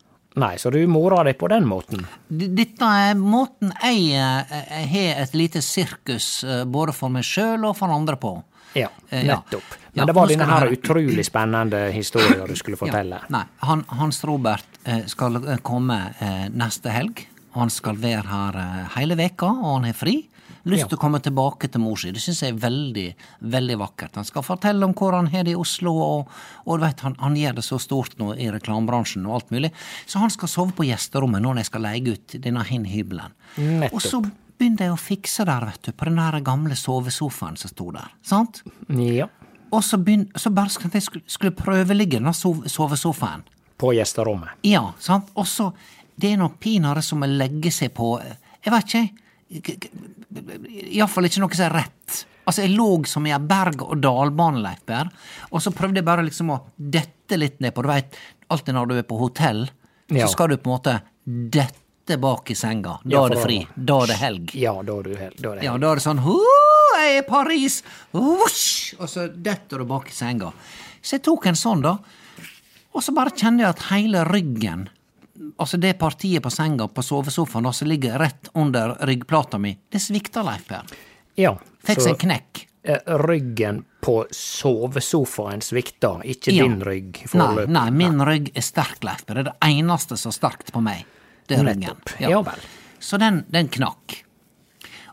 Nei, 0.41 0.55
så 0.59 0.71
du 0.73 0.79
morer 0.89 1.29
deg 1.29 1.37
på 1.41 1.49
den 1.53 1.67
måten. 1.69 2.07
Dette 2.29 2.89
er 2.89 3.19
måten 3.21 3.73
jeg 3.83 4.15
eh, 4.17 4.87
har 4.95 5.21
et 5.27 5.35
lite 5.37 5.61
sirkus 5.65 6.45
eh, 6.45 6.63
både 6.65 6.95
for 6.97 7.13
meg 7.13 7.27
sjøl 7.29 7.69
og 7.69 7.77
for 7.77 7.93
andre 7.93 8.17
på. 8.21 8.37
Ja, 8.73 8.89
nettopp. 9.11 9.75
Men. 9.75 9.83
Ja, 9.93 10.07
det 10.09 10.15
var 10.17 10.31
denne 10.31 10.47
her 10.49 10.71
utrolig 10.73 11.27
spennende 11.29 11.83
historien 11.93 12.47
du 12.49 12.57
skulle 12.57 12.79
fortelle. 12.81 13.19
Ja, 13.21 13.33
nei, 13.35 13.45
han, 13.69 13.85
Hans 14.01 14.23
Robert 14.25 14.81
eh, 14.85 15.05
skal 15.11 15.37
eh, 15.43 15.61
komme 15.61 15.99
eh, 16.19 16.47
neste 16.49 16.95
helg. 16.95 17.27
Han 17.59 17.69
skal 17.69 17.99
være 18.01 18.25
her 18.31 18.57
eh, 18.63 18.79
hele 18.97 19.19
veka, 19.21 19.51
og 19.53 19.75
han 19.77 19.91
har 19.91 19.99
fri. 19.99 20.23
Lyst 20.71 20.89
til 20.93 20.99
å 20.99 21.01
komme 21.03 21.19
tilbake 21.23 21.69
til 21.73 21.83
mor 21.83 21.99
si. 21.99 22.13
Det 22.15 22.23
syns 22.23 22.43
jeg 22.45 22.55
er 22.55 22.61
veldig, 22.63 23.07
veldig 23.53 23.79
vakkert. 23.81 24.19
Han 24.21 24.27
skal 24.29 24.45
fortelle 24.47 24.87
om 24.87 24.95
hvor 24.99 25.17
han 25.17 25.31
har 25.33 25.47
det 25.47 25.57
i 25.57 25.59
Oslo, 25.59 25.95
og, 25.99 26.37
og 26.67 26.79
du 26.79 26.85
vet, 26.85 27.03
han, 27.03 27.17
han 27.19 27.39
gjør 27.39 27.57
det 27.59 27.65
så 27.67 27.81
stort 27.83 28.15
nå 28.21 28.33
i 28.39 28.47
reklamebransjen 28.55 29.27
og 29.27 29.41
alt 29.41 29.51
mulig. 29.55 29.73
Så 30.07 30.23
han 30.23 30.31
skal 30.31 30.53
sove 30.53 30.77
på 30.79 30.87
gjesterommet 30.87 31.43
når 31.43 31.63
jeg 31.63 31.71
skal 31.73 31.87
leie 31.89 32.15
ut 32.15 32.37
denne 32.45 32.63
hin 32.69 32.87
hybelen. 32.87 33.35
Nettopp. 33.59 33.99
Og 33.99 34.07
så 34.07 34.23
begynte 34.23 34.87
jeg 34.87 34.95
å 34.95 35.01
fikse 35.01 35.47
der, 35.49 35.67
vet 35.67 35.89
du, 35.89 35.95
på 35.97 36.07
den 36.07 36.21
der 36.21 36.39
gamle 36.47 36.77
sovesofaen 36.79 37.59
som 37.59 37.73
sto 37.73 37.89
der. 37.95 38.13
Sant? 38.27 38.63
Ja. 38.95 39.27
Og 39.73 39.83
så, 39.83 39.99
begynner, 39.99 40.31
så 40.39 40.53
bare 40.55 40.71
skulle 40.71 40.95
jeg 40.95 41.07
skulle, 41.09 41.27
skulle 41.27 41.57
prøveligge 41.57 42.21
den 42.21 42.37
sove, 42.37 42.71
sovesofaen. 42.71 43.43
På 43.83 43.91
gjesterommet. 43.97 44.61
Ja, 44.69 44.93
sant? 45.03 45.33
Og 45.35 45.49
så 45.51 45.73
Det 46.13 46.29
er 46.29 46.37
nok 46.37 46.59
pinadø 46.61 47.01
som 47.03 47.25
å 47.25 47.27
legge 47.27 47.71
seg 47.73 47.95
på 47.97 48.21
Jeg 48.21 48.71
vet 48.71 48.93
ikke. 48.93 49.22
Iallfall 49.53 51.29
ikke 51.29 51.43
noe 51.43 51.55
som 51.57 51.67
er 51.69 51.75
rett. 51.83 52.23
Altså, 52.47 52.65
jeg 52.65 52.73
lå 52.75 52.87
som 53.07 53.27
i 53.29 53.31
ei 53.35 53.39
berg-og-dal-baneløype, 53.39 55.03
og 55.53 55.63
så 55.63 55.71
prøvde 55.77 56.01
jeg 56.01 56.07
bare 56.09 56.25
liksom 56.27 56.51
å 56.51 56.59
dette 56.77 57.39
litt 57.39 57.61
ned 57.63 57.75
på 57.77 57.85
Du 57.85 57.89
veit, 57.93 58.17
alltid 58.51 58.75
når 58.75 58.89
du 58.91 58.97
er 58.99 59.07
på 59.07 59.19
hotell, 59.21 59.69
Ja. 60.11 60.27
så 60.27 60.33
skal 60.33 60.49
du 60.49 60.57
på 60.59 60.69
en 60.71 60.77
måte 60.79 60.97
dette 61.27 62.19
bak 62.19 62.51
i 62.51 62.55
senga. 62.59 62.99
Da 63.05 63.11
Ja, 63.15 63.25
er 63.27 63.31
det 63.31 63.43
fri. 63.45 63.61
Da 63.77 64.01
er 64.03 64.07
det 64.11 64.17
helg. 64.19 64.55
Ja, 64.55 64.75
da 64.83 64.99
er 64.99 65.03
du 65.03 65.15
helg. 65.17 65.37
da 65.41 65.53
er 65.53 65.55
det 65.57 65.63
Ja, 65.65 65.77
da 65.79 65.93
er 65.93 65.95
det 65.95 66.03
sånn 66.05 66.19
«Hå, 66.25 66.37
jeg 66.99 67.15
er 67.17 67.23
i 67.23 67.29
Paris! 67.29 67.83
vush, 68.13 68.95
Og 68.99 69.09
så 69.09 69.29
detter 69.33 69.79
du 69.79 69.85
bak 69.85 70.09
i 70.09 70.13
senga. 70.13 70.53
Så 71.01 71.13
jeg 71.17 71.23
tok 71.23 71.47
en 71.47 71.55
sånn, 71.55 71.81
da. 71.83 71.99
Og 72.95 73.03
så 73.03 73.15
bare 73.15 73.31
kjenner 73.31 73.59
jeg 73.65 73.69
at 73.71 73.83
hele 73.91 74.25
ryggen, 74.25 74.89
altså 75.57 75.79
det 75.81 75.95
partiet 75.99 76.43
på 76.43 76.51
senga 76.51 76.89
på 76.89 77.03
sovesofaen 77.05 77.73
som 77.73 77.89
ligger 77.89 78.19
rett 78.19 78.51
under 78.55 78.97
ryggplata 79.07 79.59
mi, 79.59 79.77
det 79.91 80.01
svikta, 80.03 80.43
Leif 80.47 80.67
Per. 80.69 80.93
Ja. 81.41 81.55
Fikk 81.85 82.01
seg 82.01 82.15
en 82.17 82.23
knekk. 82.27 82.67
ryggen 83.23 83.85
på 84.03 84.27
sovesofaen 84.35 85.61
svikta, 85.63 86.17
ikke 86.25 86.53
Ja. 86.53 86.65
din 86.65 86.81
rygg 86.83 87.21
Nei, 87.35 87.67
nei, 87.67 87.91
min 87.91 88.19
rygg 88.27 88.51
er 88.57 88.61
sterk, 88.61 89.05
Leif 89.05 89.25
Per. 89.27 89.35
Det 89.35 89.47
er 89.47 89.53
det 89.53 89.61
eneste 89.69 90.17
som 90.19 90.31
er 90.31 90.39
sterkt 90.41 90.73
på 90.73 90.83
meg. 90.83 91.05
Det 91.47 91.59
er 91.59 91.65
ryggen. 91.65 91.97
Ja. 92.19 92.29
Ja 92.31 92.43
vel. 92.43 92.59
Så 92.99 93.19
den, 93.19 93.45
den 93.51 93.69
knakk. 93.69 94.25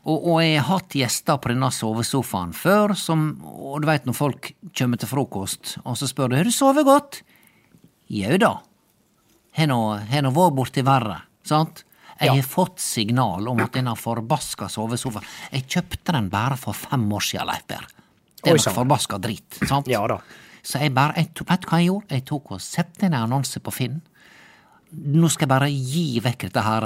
Og, 0.05 0.27
og 0.31 0.41
jeg 0.41 0.61
har 0.61 0.79
hatt 0.79 0.95
gjester 0.95 1.37
på 1.37 1.51
denne 1.51 1.69
sovesofaen 1.75 2.53
før, 2.55 2.95
som, 2.97 3.41
og 3.43 3.81
du 3.81 3.87
veit 3.89 4.05
når 4.07 4.15
folk 4.17 4.53
kommer 4.77 4.97
til 4.97 5.11
frokost, 5.11 5.77
og 5.83 5.97
så 5.99 6.07
spør 6.09 6.31
du 6.31 6.37
har 6.39 6.47
du 6.47 6.51
sovet 6.55 6.85
godt. 6.87 7.21
Jau 8.09 8.37
da. 8.41 8.53
Har 9.57 9.67
nå 9.67 10.31
vært 10.35 10.55
borti 10.55 10.83
verre, 10.85 11.21
sant? 11.43 11.83
Jeg 12.19 12.27
Ja. 12.27 12.33
har 12.35 12.41
fått 12.43 12.79
signal 12.79 13.47
om 13.47 13.59
at 13.63 13.71
denne 13.71 13.95
forbaska 13.95 14.67
sovesofaen 14.67 15.23
Jeg 15.53 15.67
kjøpte 15.67 16.11
den 16.11 16.29
bare 16.29 16.57
for 16.57 16.73
fem 16.73 17.09
år 17.13 17.21
siden, 17.23 17.47
Leif 17.47 17.65
Berr. 17.67 17.87
Det 18.43 18.51
er 18.51 18.57
noe 18.57 18.73
forbaska 18.75 19.17
drit, 19.19 19.57
sant? 19.67 19.87
Ja 19.87 20.05
da. 20.07 20.19
Så 20.61 20.79
jeg 20.79 20.93
bare, 20.93 21.13
jeg, 21.15 21.29
vet 21.47 21.63
du 21.63 21.65
hva 21.69 21.77
jeg 21.79 21.87
gjorde? 21.87 22.09
Jeg 22.09 22.25
tok 22.25 22.51
og 22.51 22.59
sette 22.61 23.03
inn 23.05 23.13
en 23.13 23.23
annonse 23.23 23.59
på 23.59 23.71
Finn. 23.71 24.01
Nå 24.93 25.29
skal 25.29 25.47
jeg 25.47 25.49
bare 25.49 25.69
gi 25.71 26.19
vekk 26.19 26.39
dette 26.49 26.61
her 26.65 26.81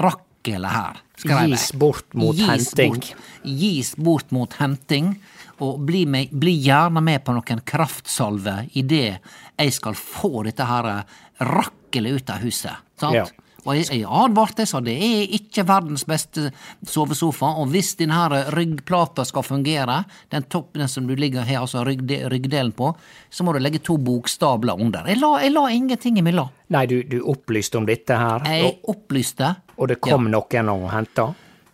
rakkelet 0.00 0.70
her. 0.70 0.96
Skrev. 1.20 1.50
Gis 1.52 1.68
bort 1.78 2.16
mot 2.18 2.36
Gis 2.36 2.48
henting. 2.48 2.96
Bort, 2.96 3.28
gis 3.44 3.92
bort 3.96 4.34
mot 4.34 4.56
henting, 4.60 5.12
og 5.60 5.82
bli, 5.84 6.06
med, 6.08 6.32
bli 6.32 6.54
gjerne 6.64 7.02
med 7.04 7.22
på 7.24 7.34
noen 7.36 7.60
kraftsalver 7.68 8.70
idet 8.80 9.20
jeg 9.60 9.76
skal 9.76 9.96
få 9.98 10.46
dette 10.48 10.64
her 10.64 10.90
rakkelet 11.44 12.20
ut 12.20 12.32
av 12.32 12.44
huset. 12.44 12.88
Sant? 13.00 13.20
Ja. 13.20 13.26
Og 13.66 13.74
jeg, 13.76 13.88
jeg 13.92 14.06
advarte, 14.08 14.64
sa 14.68 14.80
det 14.84 14.94
er 14.96 15.34
ikke 15.36 15.64
verdens 15.68 16.06
beste 16.08 16.46
sovesofa, 16.88 17.50
og 17.60 17.68
hvis 17.74 17.92
denne 18.00 18.20
ryggplata 18.54 19.24
skal 19.28 19.44
fungere, 19.44 20.00
den 20.32 20.46
toppen 20.52 20.86
som 20.88 21.08
du 21.08 21.14
ligger 21.18 21.44
her, 21.48 21.60
altså 21.64 21.84
ryggde, 21.86 22.22
ryggdelen 22.32 22.72
på, 22.76 22.92
så 23.30 23.44
må 23.44 23.52
du 23.52 23.60
legge 23.60 23.82
to 23.84 23.98
bokstabler 24.00 24.80
under. 24.80 25.06
Jeg 25.10 25.20
la, 25.20 25.34
jeg 25.44 25.52
la 25.52 25.66
ingenting 25.74 26.18
imellom. 26.22 26.48
Nei, 26.72 26.86
du, 26.86 27.00
du 27.04 27.20
opplyste 27.28 27.80
om 27.80 27.86
dette 27.88 28.16
her, 28.16 28.46
Jeg 28.48 28.78
opplyste. 28.88 29.54
og 29.76 29.88
det 29.90 30.00
kom 30.00 30.30
noen 30.30 30.68
og 30.72 30.90
henta? 30.94 31.30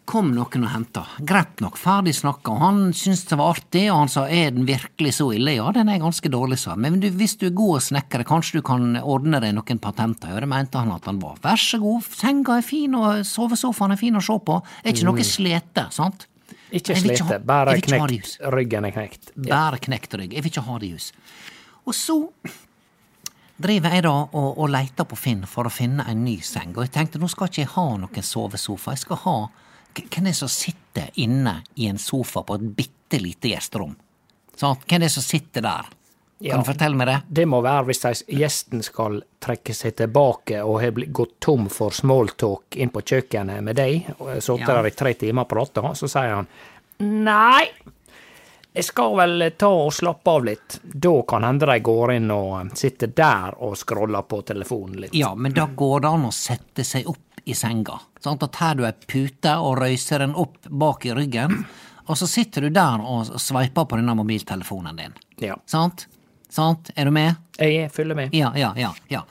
Kom 0.06 0.28
noen 0.36 0.62
og 0.62 0.70
henta. 0.70 1.02
Greit 1.26 1.58
nok, 1.60 1.74
ferdig 1.82 2.12
snakka. 2.14 2.52
Han 2.60 2.92
syntes 2.94 3.24
det 3.26 3.38
var 3.40 3.56
artig, 3.56 3.82
og 3.90 4.04
han 4.04 4.12
sa 4.12 4.22
er 4.30 4.52
den 4.54 4.68
virkelig 4.68 5.16
så 5.16 5.32
ille? 5.34 5.56
Ja, 5.56 5.72
den 5.74 5.90
er 5.90 5.98
ganske 5.98 6.30
dårlig, 6.30 6.60
sa. 6.62 6.76
Men 6.78 7.00
du, 7.02 7.08
hvis 7.18 7.34
du 7.40 7.48
er 7.48 7.56
god 7.58 7.82
snekker, 7.88 8.22
kanskje 8.28 8.60
du 8.60 8.66
kan 8.66 8.94
ordne 9.02 9.40
deg 9.42 9.56
noen 9.56 9.82
patenter? 9.82 10.30
Ja, 10.30 10.44
det 10.44 10.50
mente 10.52 10.78
han 10.78 10.94
at 10.94 11.08
han 11.10 11.18
var. 11.22 11.40
Vær 11.42 11.58
så 11.58 11.82
god, 11.82 12.06
senga 12.06 12.60
er 12.60 12.66
fin, 12.66 12.94
og 12.94 13.26
sovesofaen 13.26 13.96
er 13.96 14.00
fin 14.00 14.18
å 14.18 14.22
se 14.22 14.38
på. 14.46 14.60
Er 14.84 14.94
ikke 14.94 15.10
noe 15.10 15.26
slete, 15.26 15.88
sant? 15.96 16.28
Ikke 16.70 16.94
slete, 16.98 17.40
bare 17.46 17.74
knekt. 17.82 18.38
Ryggen 18.54 18.86
er 18.86 18.94
knekt. 18.94 19.34
Bare 19.42 19.82
knekt 19.82 20.14
rygg. 20.18 20.38
Jeg 20.38 20.46
vil 20.46 20.54
ikke 20.54 20.66
ha 20.70 20.78
det 20.82 20.86
i 20.86 20.94
hus. 20.94 21.10
Og 21.86 21.94
så 21.98 22.20
driver 23.62 23.94
jeg 23.94 24.04
da 24.06 24.14
og, 24.22 24.50
og 24.54 24.66
leter 24.70 25.06
på 25.08 25.18
Finn 25.18 25.46
for 25.50 25.66
å 25.66 25.72
finne 25.72 26.06
en 26.10 26.24
ny 26.26 26.38
seng, 26.44 26.74
og 26.76 26.84
jeg 26.84 26.92
tenkte 26.94 27.18
nå 27.18 27.30
skal 27.32 27.48
ikke 27.50 27.62
jeg 27.64 27.72
ha 27.74 27.86
noen 28.02 28.26
sovesofa, 28.30 28.94
jeg 28.94 29.06
skal 29.06 29.24
ha 29.24 29.38
Hvem 29.96 30.26
er 30.26 30.30
det 30.30 30.36
som 30.36 30.48
sitter 30.52 31.10
inne 31.22 31.62
i 31.80 31.86
en 31.88 31.98
sofa 31.98 32.42
på 32.42 32.54
et 32.58 32.66
bitte 32.76 33.20
lite 33.22 33.48
gjesterom? 33.54 33.94
Sånn, 34.56 34.76
Hvem 34.86 34.96
er 35.00 35.06
det 35.06 35.10
som 35.12 35.22
sitter 35.24 35.62
der? 35.62 35.86
Kan 36.36 36.46
Ja. 36.50 36.56
du 36.58 36.64
fortelle 36.64 36.94
meg 36.96 37.06
det? 37.06 37.22
Det 37.32 37.46
må 37.48 37.62
være 37.62 37.86
hvis 37.86 38.24
gjesten 38.28 38.82
skal 38.84 39.22
trekke 39.40 39.72
seg 39.74 39.96
tilbake 39.96 40.58
og 40.64 40.80
har 40.82 40.90
gått 40.92 41.38
tom 41.40 41.68
for 41.72 41.90
smalltalk 41.90 42.76
inn 42.76 42.90
på 42.90 43.00
kjøkkenet 43.00 43.62
med 43.64 43.76
deg, 43.76 44.10
og 44.20 44.36
sittet 44.42 44.60
Ja. 44.68 44.82
der 44.82 44.86
i 44.86 44.90
tre 44.90 45.14
timer 45.14 45.42
og 45.42 45.48
prata, 45.48 45.80
så 45.94 46.06
sier 46.08 46.34
han 46.34 46.46
nei, 47.00 47.70
jeg 48.74 48.84
skal 48.84 49.16
vel 49.16 49.50
ta 49.56 49.68
og 49.68 49.90
slappe 49.92 50.28
av 50.28 50.44
litt. 50.44 50.78
Da 50.84 51.22
kan 51.22 51.42
hende 51.42 51.64
de 51.64 51.80
går 51.80 52.12
inn 52.16 52.30
og 52.30 52.76
sitter 52.76 53.06
der 53.06 53.54
og 53.62 53.74
scroller 53.76 54.22
på 54.28 54.42
telefonen 54.44 55.00
litt. 55.00 55.14
Ja, 55.14 55.34
men 55.34 55.54
da 55.54 55.64
går 55.66 56.00
det 56.02 56.08
an 56.10 56.26
å 56.26 56.32
sette 56.32 56.84
seg 56.84 57.06
opp 57.08 57.25
i 57.46 57.54
senga. 57.54 58.00
Sant? 58.20 58.42
Da 58.42 58.48
tar 58.50 58.74
du 58.78 58.84
ei 58.86 58.92
pute 59.06 59.52
og 59.62 59.78
røyser 59.80 60.24
den 60.24 60.34
opp 60.34 60.66
bak 60.66 61.06
i 61.06 61.14
ryggen, 61.14 61.62
og 62.06 62.18
så 62.18 62.26
sitter 62.30 62.66
du 62.66 62.74
der 62.74 63.02
og 63.02 63.36
sveiper 63.42 63.86
på 63.86 63.98
denne 64.00 64.14
mobiltelefonen 64.18 64.98
din. 64.98 65.16
Ja. 65.42 65.58
Sant? 65.70 66.08
Sant? 66.50 66.90
Er 66.94 67.06
du 67.06 67.14
med? 67.14 67.38
Jeg 67.58 67.90
følger 67.94 68.18
med. 68.18 68.34
Ja, 68.34 68.52
ja, 68.58 68.72
ja. 68.78 68.92
ja. 69.10 69.22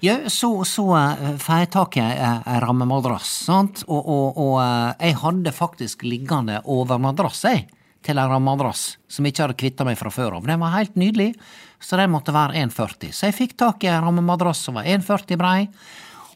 ja 0.00 0.16
så 0.30 0.52
så 0.64 0.86
uh, 0.94 1.36
får 1.38 1.62
jeg 1.62 1.70
tak 1.74 1.98
i 1.98 2.04
ei 2.04 2.58
rammemadrass, 2.62 3.32
sant, 3.46 3.84
og, 3.86 4.00
og, 4.00 4.38
og 4.38 4.54
uh, 4.58 4.90
jeg 4.98 5.18
hadde 5.22 5.54
faktisk 5.54 6.06
liggende 6.06 6.60
overmadrass, 6.64 7.42
jeg, 7.46 7.66
til 8.06 8.18
ei 8.18 8.28
rammemadrass 8.30 8.84
som 9.10 9.26
jeg 9.26 9.34
ikke 9.34 9.46
hadde 9.46 9.58
kvitta 9.64 9.88
meg 9.88 9.98
fra 10.00 10.14
før 10.14 10.38
av. 10.38 10.46
Den 10.48 10.62
var 10.62 10.76
helt 10.78 10.98
nydelig, 10.98 11.32
så 11.80 11.98
den 12.00 12.14
måtte 12.14 12.34
være 12.34 12.62
1,40. 12.62 13.10
Så 13.14 13.28
jeg 13.28 13.38
fikk 13.38 13.58
tak 13.60 13.84
i 13.84 13.90
ei 13.90 13.98
rammemadrass 14.00 14.62
som 14.66 14.78
var 14.78 14.88
1,40 14.88 15.40
brei, 15.40 15.58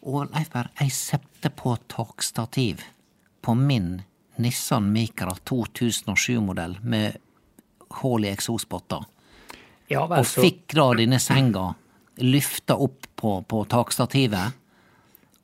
og 0.04 0.34
Leif 0.34 0.50
Berr, 0.52 0.70
jeg 0.80 0.92
sette 0.92 1.50
på 1.50 1.76
takstativ 1.88 2.82
på 3.44 3.54
min 3.56 4.02
Nissan 4.36 4.90
Micra 4.92 5.34
2007-modell 5.46 6.78
med 6.82 7.16
hull 8.00 8.24
i 8.26 8.32
eksospotter 8.32 9.04
Ja 9.92 10.04
og 10.04 10.26
fikk 10.26 10.74
da 10.74 10.90
denne 10.98 11.20
senga 11.22 11.70
lyfta 12.24 12.76
opp 12.80 13.08
på, 13.16 13.38
på 13.48 13.64
takstativet 13.70 14.60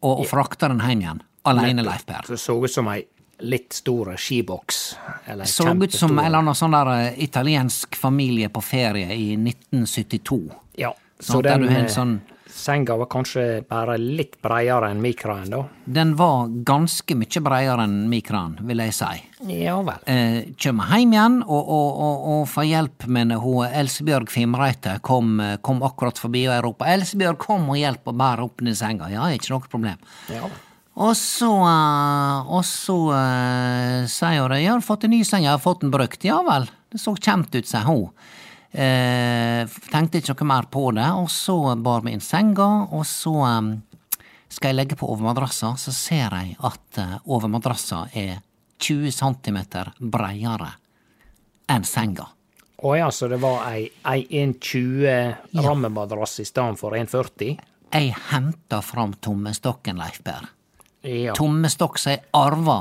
og, 0.01 0.13
og 0.13 0.27
frakta 0.29 0.69
den 0.71 0.81
hjem 0.81 1.03
igjen. 1.03 1.23
Alene, 1.51 1.85
Leif 1.85 2.07
Per. 2.09 2.29
Det 2.29 2.39
så 2.41 2.57
ut 2.57 2.73
som 2.73 2.89
ei 2.93 3.03
litt 3.41 3.73
stor 3.73 4.15
skiboks. 4.17 4.97
Eller 5.25 5.45
Så 5.45 5.65
ut 5.73 5.93
som 5.93 6.19
en 6.19 6.25
eller 6.25 6.43
annen 6.43 6.57
sånn 6.57 6.75
der 6.77 6.91
eh, 6.95 7.23
italiensk 7.25 7.97
familie 7.97 8.51
på 8.53 8.61
ferie 8.65 9.15
i 9.17 9.33
1972. 9.37 10.41
Ja, 10.81 10.93
så 11.19 11.41
der 11.41 11.57
den 11.57 11.67
du 11.67 11.73
har 11.73 11.85
en 11.85 11.93
sånn 11.93 12.15
senga 12.55 12.97
var 13.01 13.09
kanskje 13.11 13.45
bare 13.69 13.97
litt 14.01 14.39
breiere 14.43 14.91
enn 14.91 15.03
mikraen, 15.03 15.51
da? 15.53 15.65
Den 15.85 16.15
var 16.19 16.49
ganske 16.67 17.17
mye 17.19 17.43
breiere 17.45 17.85
enn 17.87 18.09
mikroen, 18.11 18.57
vil 18.69 18.83
jeg 18.85 18.97
si. 18.97 19.21
Ja 19.57 19.79
vel. 19.85 20.03
Eh, 20.11 20.51
Kjem 20.61 20.83
hjem 20.91 21.15
igjen 21.15 21.39
og, 21.47 21.61
og, 21.61 22.01
og, 22.07 22.25
og 22.33 22.49
får 22.53 22.67
hjelp 22.69 23.07
med 23.09 23.37
hun 23.41 23.69
Elsebjørg 23.69 24.33
Fimreite 24.33 24.99
kom, 25.07 25.39
eh, 25.41 25.57
kom 25.65 25.81
akkurat 25.87 26.19
forbi 26.21 26.45
og 26.49 26.55
jeg 26.55 26.65
ropa 26.67 26.91
'Elsebjørg, 26.91 27.39
kom 27.41 27.71
og 27.71 27.79
hjelp 27.81 28.11
og 28.13 28.19
bære 28.21 28.45
opp 28.45 28.61
den 28.61 28.77
senga'. 28.77 29.13
Ja, 29.15 29.31
ikke 29.33 29.55
noe 29.55 29.71
problem. 29.71 30.03
Ja. 30.29 30.51
Og 31.01 31.15
så, 31.17 31.49
eh, 31.49 32.51
og 32.51 32.65
så 32.67 32.99
uh, 33.15 34.07
sier 34.11 34.43
hun 34.43 34.59
'Jeg 34.59 34.73
har 34.73 34.85
fått 34.85 35.05
en 35.05 35.15
ny 35.15 35.23
seng, 35.25 35.45
jeg 35.45 35.55
har 35.55 35.63
fått 35.63 35.81
den 35.81 35.93
brukt'. 35.93 36.25
Ja 36.25 36.43
vel, 36.43 36.69
det 36.93 37.01
så 37.01 37.15
kjent 37.17 37.55
ut, 37.55 37.67
sier 37.67 37.87
hun. 37.87 38.11
Eh, 38.71 39.67
tenkte 39.91 40.21
ikke 40.21 40.37
noe 40.39 40.51
mer 40.53 40.69
på 40.71 40.91
det, 40.95 41.09
og 41.19 41.31
så 41.33 41.57
bar 41.75 42.05
vi 42.07 42.15
inn 42.15 42.23
senga, 42.23 42.69
og 42.95 43.03
så 43.09 43.33
eh, 43.49 43.71
skal 44.51 44.71
jeg 44.71 44.79
legge 44.79 44.99
på 44.99 45.09
overmadrassa, 45.11 45.73
så 45.79 45.95
ser 45.95 46.37
jeg 46.37 46.55
at 46.67 47.01
eh, 47.03 47.17
overmadrassa 47.27 48.05
er 48.15 48.39
20 48.81 49.11
cm 49.13 49.59
breiere 49.99 50.71
enn 51.71 51.85
senga. 51.87 52.29
Å 52.81 52.95
ja, 52.97 53.11
så 53.13 53.29
det 53.29 53.41
var 53.43 53.67
ei, 53.69 53.91
ei 54.09 54.23
1,20 54.41 55.61
rammemadrass 55.67 56.39
i 56.41 56.47
stedet 56.49 56.81
for 56.81 56.97
1,40? 56.97 57.59
Jeg 57.91 58.15
henta 58.31 58.79
fram 58.87 59.13
tommestokken, 59.21 59.99
Leif 60.01 60.23
Per. 60.25 60.47
Ja. 61.05 61.35
Tommestokk 61.37 61.99
som 62.01 62.15
jeg 62.15 62.23
arva 62.37 62.79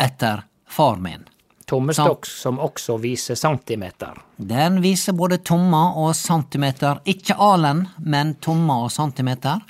etter 0.00 0.46
far 0.66 0.98
min. 1.02 1.28
Tommestokk 1.70 2.26
som 2.26 2.58
også 2.58 2.96
viser 2.98 3.38
centimeter. 3.38 4.16
Den 4.36 4.80
viser 4.82 5.14
både 5.14 5.38
tommer 5.46 5.98
og 6.02 6.14
centimeter, 6.18 6.98
ikke 7.06 7.36
alen, 7.38 7.84
men 8.02 8.34
tommer 8.42 8.88
og 8.88 8.94
centimeter. 8.94 9.62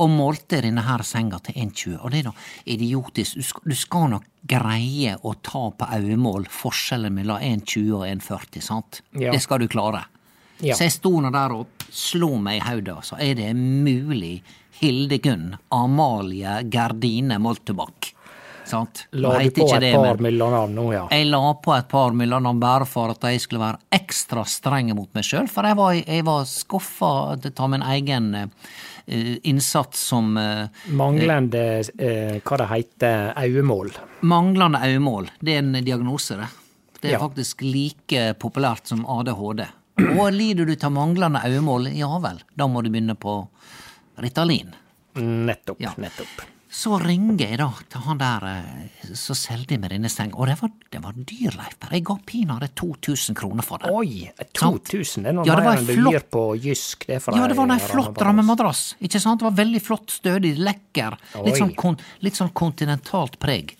Og 0.00 0.08
målte 0.08 0.62
denne 0.64 0.80
her 0.86 1.02
senga 1.04 1.36
til 1.44 1.58
1,20. 1.66 1.98
Og 1.98 2.14
det 2.14 2.22
er 2.22 2.28
da 2.30 2.32
idiotisk. 2.72 3.58
Du 3.68 3.74
skal, 3.76 4.06
nok 4.14 4.24
greie 4.48 5.18
å 5.20 5.34
ta 5.44 5.66
på 5.76 5.88
øyemål 5.98 6.46
forskjellen 6.50 7.12
mellom 7.12 7.42
1,20 7.44 7.92
og 7.98 8.06
1,40, 8.08 8.64
sant? 8.64 9.02
Ja. 9.12 9.34
Det 9.34 9.42
skal 9.44 9.60
du 9.60 9.68
klare. 9.70 10.06
Ja. 10.62 10.78
Så 10.78 10.86
jeg 10.86 10.94
sto 10.94 11.12
nå 11.20 11.30
der 11.34 11.52
og 11.58 11.84
slo 11.92 12.36
meg 12.40 12.60
i 12.60 12.64
hodet, 12.64 12.96
så 13.04 13.18
er 13.20 13.36
det 13.36 13.50
mulig 13.58 14.38
Hildegunn 14.80 15.52
Amalie 15.74 16.62
Gerdine 16.72 17.36
Moltebakk. 17.42 18.01
Sant? 18.64 19.06
La 19.12 19.38
du 19.42 19.50
på 19.50 19.66
et 19.74 19.80
det, 19.82 19.92
par 19.94 20.04
men- 20.16 20.22
mellomnavn 20.22 20.74
nå, 20.74 20.84
ja. 20.94 21.08
jeg 21.10 21.26
la 21.26 21.40
på 21.54 21.74
et 21.76 21.88
par 21.90 22.12
mellomnavn 22.16 22.60
bare 22.62 22.86
for 22.86 23.10
at 23.10 23.20
jeg 23.26 23.40
skulle 23.42 23.60
være 23.60 23.80
ekstra 23.98 24.44
streng 24.46 24.92
mot 24.94 25.10
meg 25.14 25.24
sjøl, 25.26 25.48
for 25.50 25.66
jeg 25.66 25.76
var, 25.76 25.92
jeg 25.98 26.24
var 26.24 26.44
skuffa 26.46 27.10
av 27.50 27.70
min 27.72 27.82
egen 27.82 28.34
eh, 28.38 29.36
innsats 29.42 29.98
som 30.12 30.36
eh, 30.38 30.68
Manglende 30.94 31.64
eh, 31.98 32.38
hva 32.44 32.58
det 32.62 32.68
heter, 32.70 33.32
øyemål. 33.42 33.90
manglende 34.22 34.78
øyemål. 34.86 35.30
Det 35.40 35.56
er 35.56 35.58
en 35.64 35.72
diagnose, 35.84 36.36
det. 36.38 36.48
Det 37.02 37.10
er 37.10 37.12
Ja. 37.18 37.18
faktisk 37.18 37.62
like 37.66 38.34
populært 38.38 38.86
som 38.86 39.04
ADHD. 39.04 39.66
Og 40.18 40.32
lider 40.32 40.64
du 40.64 40.76
av 40.86 40.92
manglende 40.92 41.42
øyemål, 41.44 41.90
ja 41.98 42.08
vel, 42.18 42.38
da 42.56 42.66
må 42.70 42.80
du 42.82 42.88
begynne 42.90 43.14
på 43.18 43.48
Ritalin. 44.22 44.70
Nettopp. 45.18 45.80
Ja. 45.82 45.90
nettopp. 45.98 46.46
Så 46.72 46.96
ringer 46.96 47.36
jeg 47.50 47.58
da 47.60 47.66
til 47.92 48.00
han 48.06 48.20
der 48.20 48.44
eh, 48.48 49.08
som 49.18 49.36
solgte 49.36 49.76
meg 49.76 49.92
denne 49.92 50.08
senga, 50.08 50.38
og 50.40 50.48
det 50.48 50.54
var, 50.56 50.70
det 50.94 51.00
var 51.04 51.18
dyr, 51.18 51.52
Leif. 51.58 51.74
Jeg 51.84 52.04
ga 52.08 52.16
pinadø 52.24 52.68
2000 52.80 53.36
kroner 53.36 53.66
for 53.66 53.82
den. 53.82 53.92
Oi, 53.92 54.30
2000, 54.56 55.26
det 55.26 55.32
er 55.34 55.36
noe 55.36 55.44
Ja, 55.44 55.58
det 55.58 55.66
mer 55.66 55.82
enn 55.82 55.90
du 55.90 55.92
flott- 55.98 56.16
gir 56.16 56.24
på 56.32 56.44
Jysk. 56.64 57.04
Det 57.10 57.18
er 57.18 57.20
for 57.20 57.36
Ja, 57.36 57.50
det 57.50 57.58
var 57.58 57.68
en 57.68 57.84
flott 57.84 58.24
rammemadrass. 58.24 58.82
Ikke 59.04 59.20
sant? 59.20 59.42
Det 59.42 59.50
var 59.50 59.58
veldig 59.60 59.82
flott, 59.84 60.16
stødig, 60.16 60.54
lekker. 60.56 61.18
Litt 61.44 61.60
sånn, 61.60 61.74
kon, 61.76 62.00
litt 62.24 62.40
sånn 62.40 62.54
kontinentalt 62.56 63.36
preg. 63.42 63.76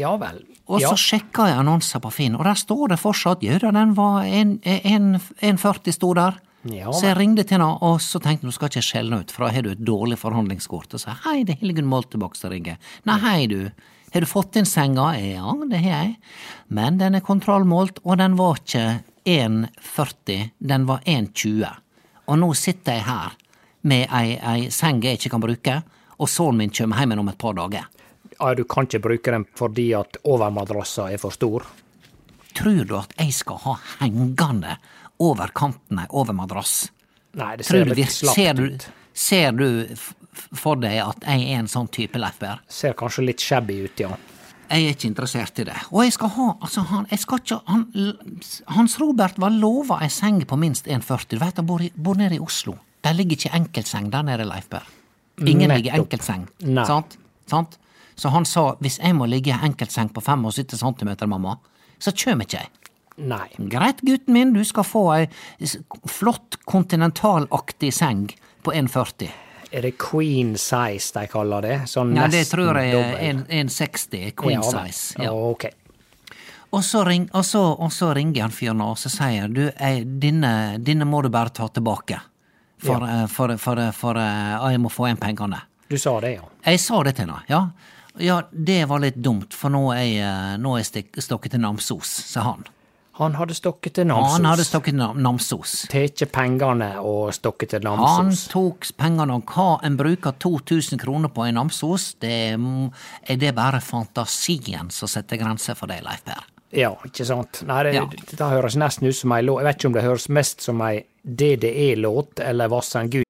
Ja 0.00 0.16
vel. 0.20 0.40
Og 0.72 0.80
ja. 0.80 0.88
så 0.88 0.96
sjekka 0.98 1.50
jeg 1.50 1.60
annonser 1.60 2.00
på 2.02 2.10
Finn, 2.10 2.34
og 2.34 2.48
der 2.48 2.56
står 2.58 2.94
det 2.94 2.98
fortsatt 2.98 3.44
ja 3.44 3.60
den 3.60 3.92
var 3.94 4.24
1,40 4.24 5.94
sto 5.94 6.14
der. 6.16 6.40
Ja, 6.72 6.90
så 6.90 7.10
jeg 7.10 7.18
ringte 7.18 7.44
til 7.46 7.58
henne, 7.58 7.68
og 7.84 8.00
så 8.02 8.18
tenkte 8.22 8.46
jeg 8.46 8.50
nå 8.50 8.54
skal 8.54 8.70
ikke 8.70 8.80
jeg 8.80 8.88
skjelle 8.88 9.12
henne 9.12 9.26
ut, 9.26 9.34
for 9.34 9.46
da 9.46 9.50
har 9.54 9.66
du 9.66 9.70
et 9.72 9.84
dårlig 9.86 10.18
forhandlingskort. 10.18 10.96
Og 10.96 11.02
sa 11.02 11.14
hei, 11.26 11.42
det 11.46 11.56
er 11.56 11.60
Hildegunn 11.62 11.90
Moltebakk 11.90 12.38
som 12.38 12.52
ringer. 12.52 12.80
Nei, 13.06 13.18
hei 13.22 13.46
du, 13.50 13.58
har 14.14 14.24
du 14.24 14.28
fått 14.30 14.58
inn 14.58 14.68
senga? 14.68 15.10
Ja, 15.20 15.54
det 15.70 15.82
har 15.84 15.92
jeg. 15.92 16.14
Men 16.72 16.98
den 17.02 17.18
er 17.18 17.24
kontrollmålt, 17.26 18.00
og 18.04 18.18
den 18.22 18.38
var 18.38 18.58
ikke 18.62 18.86
1,40, 19.26 20.50
den 20.58 20.86
var 20.88 21.02
1,20. 21.06 21.66
Og 22.26 22.40
nå 22.42 22.52
sitter 22.58 22.98
jeg 22.98 23.06
her 23.06 23.36
med 23.86 24.08
ei, 24.10 24.38
ei 24.38 24.70
seng 24.74 25.02
jeg 25.04 25.20
ikke 25.20 25.36
kan 25.36 25.44
bruke, 25.44 25.80
og 26.16 26.30
sønnen 26.30 26.64
min 26.64 26.74
kommer 26.74 27.02
hjem 27.02 27.18
om 27.20 27.30
et 27.30 27.38
par 27.38 27.54
dager. 27.58 27.86
Ja, 28.36 28.52
du 28.54 28.64
kan 28.68 28.88
ikke 28.88 29.04
bruke 29.04 29.32
den 29.32 29.46
fordi 29.56 29.90
at 29.96 30.18
overmadrassa 30.24 31.10
er 31.12 31.20
for 31.22 31.34
stor. 31.34 31.66
Tror 32.56 32.84
du 32.88 32.94
at 32.98 33.12
jeg 33.20 33.34
skal 33.36 33.60
ha 33.66 33.76
hengende 34.00 34.76
over 35.22 35.50
kantene, 35.56 36.06
over 36.10 36.36
madrass. 36.36 36.90
Nei, 37.36 37.56
det 37.60 37.66
ser 37.68 37.88
litt 37.90 38.12
slapt 38.12 38.38
ser 38.38 38.56
du, 38.56 38.64
ut. 38.72 38.86
ser 39.12 39.52
du 39.56 39.68
for 40.56 40.80
deg 40.80 41.00
at 41.02 41.26
jeg 41.26 41.50
er 41.50 41.60
en 41.60 41.68
sånn 41.70 41.88
type, 41.92 42.18
lepper? 42.20 42.62
Ser 42.68 42.96
kanskje 42.98 43.26
litt 43.28 43.44
shabby 43.44 43.82
ut, 43.84 44.00
ja. 44.00 44.16
Jeg 44.66 44.82
er 44.82 44.96
ikke 44.96 45.06
interessert 45.06 45.60
i 45.62 45.66
det. 45.68 45.76
Og 45.92 46.02
jeg 46.02 46.16
skal 46.16 46.32
ha 46.34 46.46
altså 46.56 46.82
han, 46.90 47.04
jeg 47.12 47.22
skal 47.22 47.38
ikke, 47.38 47.58
han, 47.70 47.84
Hans 48.74 48.96
Robert 48.98 49.38
var 49.38 49.54
lova 49.54 50.00
ei 50.02 50.10
seng 50.10 50.40
på 50.42 50.58
minst 50.58 50.88
1,40. 50.90 51.28
Du 51.36 51.38
vet 51.38 51.60
han 51.60 51.68
bor, 51.68 51.84
i, 51.84 51.92
bor 51.94 52.18
nede 52.18 52.38
i 52.38 52.42
Oslo. 52.42 52.74
Der 53.06 53.14
ligger 53.14 53.38
ikke 53.38 53.54
enkeltseng 53.54 54.10
der 54.10 54.26
nede, 54.26 54.48
Leif 54.48 54.66
Berr. 54.72 54.88
Ingen 55.38 55.70
ligger 55.70 55.92
Nettopp. 55.92 56.06
enkeltseng. 56.06 56.48
Nei. 56.66 56.86
Sant? 56.88 57.18
Sant? 57.46 57.78
Så 58.16 58.32
han 58.32 58.48
sa 58.48 58.72
hvis 58.80 58.98
jeg 58.98 59.14
må 59.14 59.28
ligge 59.30 59.52
i 59.52 59.66
enkeltseng 59.68 60.10
på 60.16 60.24
75 60.24 60.80
cm, 60.80 61.12
mamma, 61.30 61.58
så 62.02 62.10
kjem 62.16 62.42
ikke 62.42 62.58
jeg. 62.64 62.72
Nei. 63.16 63.48
Greit, 63.56 64.00
gutten 64.04 64.34
min, 64.36 64.52
du 64.52 64.60
skal 64.64 64.84
få 64.84 65.02
ei 65.14 65.26
flott 66.10 66.58
kontinentalaktig 66.68 67.92
seng 67.94 68.26
på 68.62 68.72
1,40. 68.76 69.30
Er 69.72 69.82
det 69.82 69.94
queen 69.98 70.54
size 70.60 71.12
de 71.16 71.26
kaller 71.32 71.62
det? 71.64 71.78
Sånn 71.90 72.14
Ja, 72.16 72.28
det 72.30 72.44
tror 72.50 72.76
jeg 72.78 72.94
er 72.94 73.40
1,60 73.64 74.30
queen 74.38 74.60
Ja, 74.60 74.70
size. 74.70 75.16
Ja, 75.18 75.24
Ja. 75.24 75.32
ok. 75.32 75.64
Og 76.76 76.82
så, 76.84 77.04
ring, 77.06 77.28
og, 77.32 77.44
så, 77.46 77.62
og 77.78 77.90
så 77.94 78.12
ringer 78.14 78.42
han 78.42 78.50
fyren 78.52 78.80
og 78.82 78.96
så 78.98 79.08
sier 79.08 79.48
du, 79.48 79.68
eh, 79.80 80.00
denne, 80.04 81.04
må 81.06 81.22
du 81.22 81.28
bare 81.30 81.48
ta 81.54 81.68
tilbake. 81.68 82.18
For, 82.78 83.00
ja. 83.00 83.26
for, 83.32 83.56
for, 83.56 83.80
for, 83.96 84.18
eh, 84.20 84.72
jeg 84.72 84.80
må 84.82 84.90
få 84.92 85.06
igjen 85.08 85.16
pengene. 85.22 85.62
Du 85.88 85.96
sa 85.98 86.18
det, 86.20 86.34
ja. 86.36 86.42
Jeg 86.66 86.80
sa 86.82 87.02
det 87.06 87.14
til 87.16 87.24
henne, 87.26 87.40
ja. 87.48 87.62
Ja, 88.18 88.42
det 88.52 88.82
var 88.88 89.00
litt 89.00 89.16
dumt, 89.22 89.54
for 89.54 89.70
nå 89.72 89.90
er 89.94 90.04
jeg, 90.04 90.58
nå 90.60 90.74
er 90.74 90.82
jeg 90.82 90.88
stikk- 90.90 91.22
stokket 91.22 91.52
til 91.54 91.60
Namsos, 91.60 92.08
sa 92.32 92.42
han. 92.50 92.64
Han 93.16 93.32
hadde 93.38 93.54
stokket 93.56 93.94
til 93.96 94.06
Namsos. 94.06 94.32
han 94.36 94.44
hadde 94.44 94.64
stokket 94.64 94.92
til 94.98 95.22
Namsos. 95.24 95.70
Tatt 95.88 96.24
pengene 96.32 96.88
og 97.00 97.30
stokket 97.32 97.70
til 97.72 97.80
Namsos. 97.86 98.16
Han 98.18 98.34
tok 98.52 98.88
pengene, 99.00 99.38
og 99.38 99.52
hva 99.54 99.78
en 99.88 99.96
bruker 99.96 100.36
2000 100.36 101.00
kroner 101.00 101.32
på 101.32 101.46
i 101.48 101.54
Namsos, 101.56 102.10
det 102.20 102.34
er, 102.52 103.36
det 103.40 103.54
bare 103.56 103.80
fantasien 103.80 104.90
som 104.92 105.08
setter 105.08 105.40
grenser 105.40 105.74
for 105.78 105.88
det, 105.88 106.02
Leif 106.04 106.26
Per. 106.28 106.44
Ja, 106.76 106.90
ikke 107.08 107.24
sant? 107.24 107.62
Nei, 107.64 107.82
det, 107.84 107.94
Ja. 107.94 108.04
dette 108.04 108.50
høres 108.52 108.76
nesten 108.76 109.08
ut 109.08 109.16
som 109.16 109.32
ei 109.32 109.40
låt 109.40 109.62
Jeg 109.62 109.64
vet 109.64 109.76
ikke 109.76 109.86
om 109.86 109.92
det 109.94 110.02
høres 110.02 110.28
mest 110.28 110.60
som 110.60 110.80
ei 110.82 111.04
DDE-låt 111.24 112.40
eller 112.40 112.68
Vassend 112.68 113.10
Gud. 113.12 113.24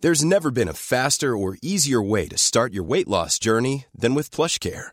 There's 0.00 0.22
never 0.24 0.52
been 0.52 0.68
a 0.68 0.74
faster 0.74 1.34
or 1.36 1.56
easier 1.60 2.00
way 2.00 2.28
to 2.28 2.38
start 2.38 2.72
your 2.72 2.84
weight 2.84 3.08
loss 3.08 3.36
journey 3.40 3.86
than 3.92 4.14
with 4.14 4.30
PlushCare. 4.30 4.92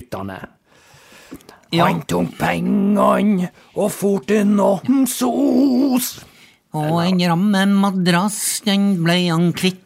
Guttene. 0.00 0.38
Ja. 1.74 1.86
Han 1.88 2.02
tok 2.06 2.32
pengene 2.38 3.48
og 3.74 3.90
for 3.94 4.22
til 4.26 4.46
Namsos. 4.46 6.08
Og 6.74 6.98
en 7.04 7.20
rammemadrass, 7.22 8.60
den 8.66 8.96
blei 9.04 9.28
han 9.30 9.52
kvitt. 9.54 9.80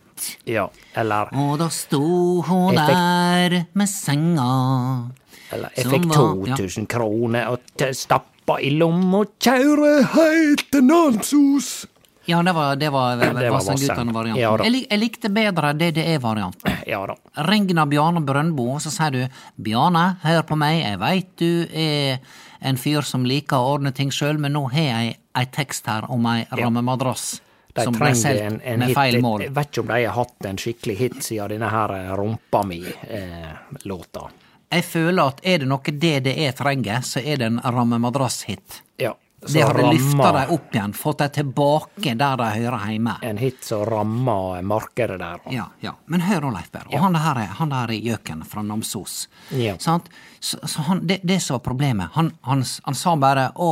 Ja, 0.48 0.66
eller, 0.98 1.28
Og 1.36 1.58
da 1.60 1.68
sto 1.70 2.42
hun 2.42 2.74
fikk- 2.74 2.88
der 2.88 3.66
med 3.74 3.88
senga. 3.88 5.10
eller 5.52 5.70
jeg 5.76 5.86
fikk 5.86 6.08
2000 6.12 6.48
ja. 6.48 6.56
2000 6.56 6.86
kroner 6.88 7.48
og 7.52 7.60
stappa 7.94 8.58
i 8.60 8.70
lomma 8.70 9.20
og 9.20 9.38
kjøre 9.38 9.92
heilt 10.14 10.70
til 10.72 10.82
Namsos. 10.82 11.86
Ja, 12.28 12.42
det 12.44 12.52
var, 12.52 12.76
det 12.76 12.90
var, 12.92 13.16
det 13.16 13.30
var 13.32 13.54
Vassendgutane-varianten. 13.54 14.42
Ja 14.42 14.50
jeg, 14.60 14.82
jeg 14.90 15.00
likte 15.00 15.30
bedre 15.32 15.72
DDE-varianten. 15.72 16.74
Ja 16.88 17.00
da. 17.08 17.14
Av 17.40 17.88
Bjarne 17.88 18.20
Brøndbo, 18.24 18.66
og 18.74 18.82
så 18.84 18.92
sier 18.92 19.14
du 19.14 19.40
Bjarne, 19.56 20.18
hør 20.22 20.42
på 20.48 20.56
meg, 20.60 20.82
jeg 20.82 21.00
veit 21.00 21.30
du 21.40 21.50
er 21.72 22.18
en 22.60 22.76
fyr 22.80 23.06
som 23.06 23.24
liker 23.28 23.56
å 23.56 23.74
ordne 23.76 23.92
ting 23.96 24.10
sjøl, 24.12 24.36
men 24.40 24.52
nå 24.56 24.66
har 24.72 24.88
jeg 24.90 25.14
ei 25.38 25.44
tekst 25.54 25.88
her 25.88 26.08
om 26.12 26.26
ei 26.28 26.42
rammemadrass. 26.52 27.38
De 27.76 27.84
som 27.86 27.96
ble 27.96 28.10
solgt 28.16 28.58
med 28.64 28.88
hit. 28.88 28.96
feil 28.96 29.20
mål. 29.22 29.46
Jeg 29.46 29.54
vet 29.56 29.70
ikke 29.70 29.84
om 29.84 29.92
de 29.92 30.00
har 30.04 30.16
hatt 30.16 30.48
en 30.50 30.60
skikkelig 30.60 30.96
hit 30.98 31.18
siden 31.22 31.54
denne 31.54 31.70
her 31.72 31.94
eh, 31.94 32.10
Rumpa 32.18 32.64
mi-låta. 32.66 34.26
Jeg 34.68 34.84
føler 34.84 35.30
at 35.32 35.40
er 35.48 35.62
det 35.62 35.68
noe 35.70 35.94
DDE 36.04 36.50
trenger, 36.58 37.00
så 37.06 37.22
er 37.24 37.40
det 37.40 37.48
en 37.54 37.62
rammemadrass-hit. 37.64 38.82
ja. 39.00 39.14
Så 39.40 39.52
Det 39.54 39.62
hadde 39.62 39.82
løfta 39.92 40.30
dem 40.34 40.50
opp 40.56 40.72
igjen, 40.74 40.92
fått 40.98 41.18
dem 41.22 41.30
tilbake 41.36 42.14
der 42.18 42.36
de 42.40 42.48
hører 42.56 42.86
hjemme. 42.90 43.12
En 43.22 43.38
hit 43.38 43.62
som 43.64 43.84
rammer 43.86 44.62
markedet 44.66 45.18
der. 45.20 45.38
Ja, 45.54 45.68
ja. 45.80 45.92
Men 46.06 46.20
hør 46.26 46.40
nå, 46.48 46.50
Leif 46.56 46.72
Berr. 46.74 46.88
Og 46.90 46.98
han 47.04 47.14
der, 47.14 47.38
er- 47.44 47.54
han 47.60 47.68
der 47.70 47.92
er 47.94 48.00
gjøken 48.02 48.42
fra 48.44 48.62
Namsos. 48.66 49.28
Ja. 49.54 49.76
Sant? 49.78 50.08
Så, 50.40 50.58
så 50.66 50.82
han, 50.88 51.04
det, 51.06 51.20
det 51.22 51.38
som 51.42 51.54
var 51.54 51.62
problemet, 51.68 52.10
han, 52.18 52.32
han, 52.42 52.64
han 52.84 52.94
sa 52.98 53.14
bare 53.16 53.50
å, 53.54 53.70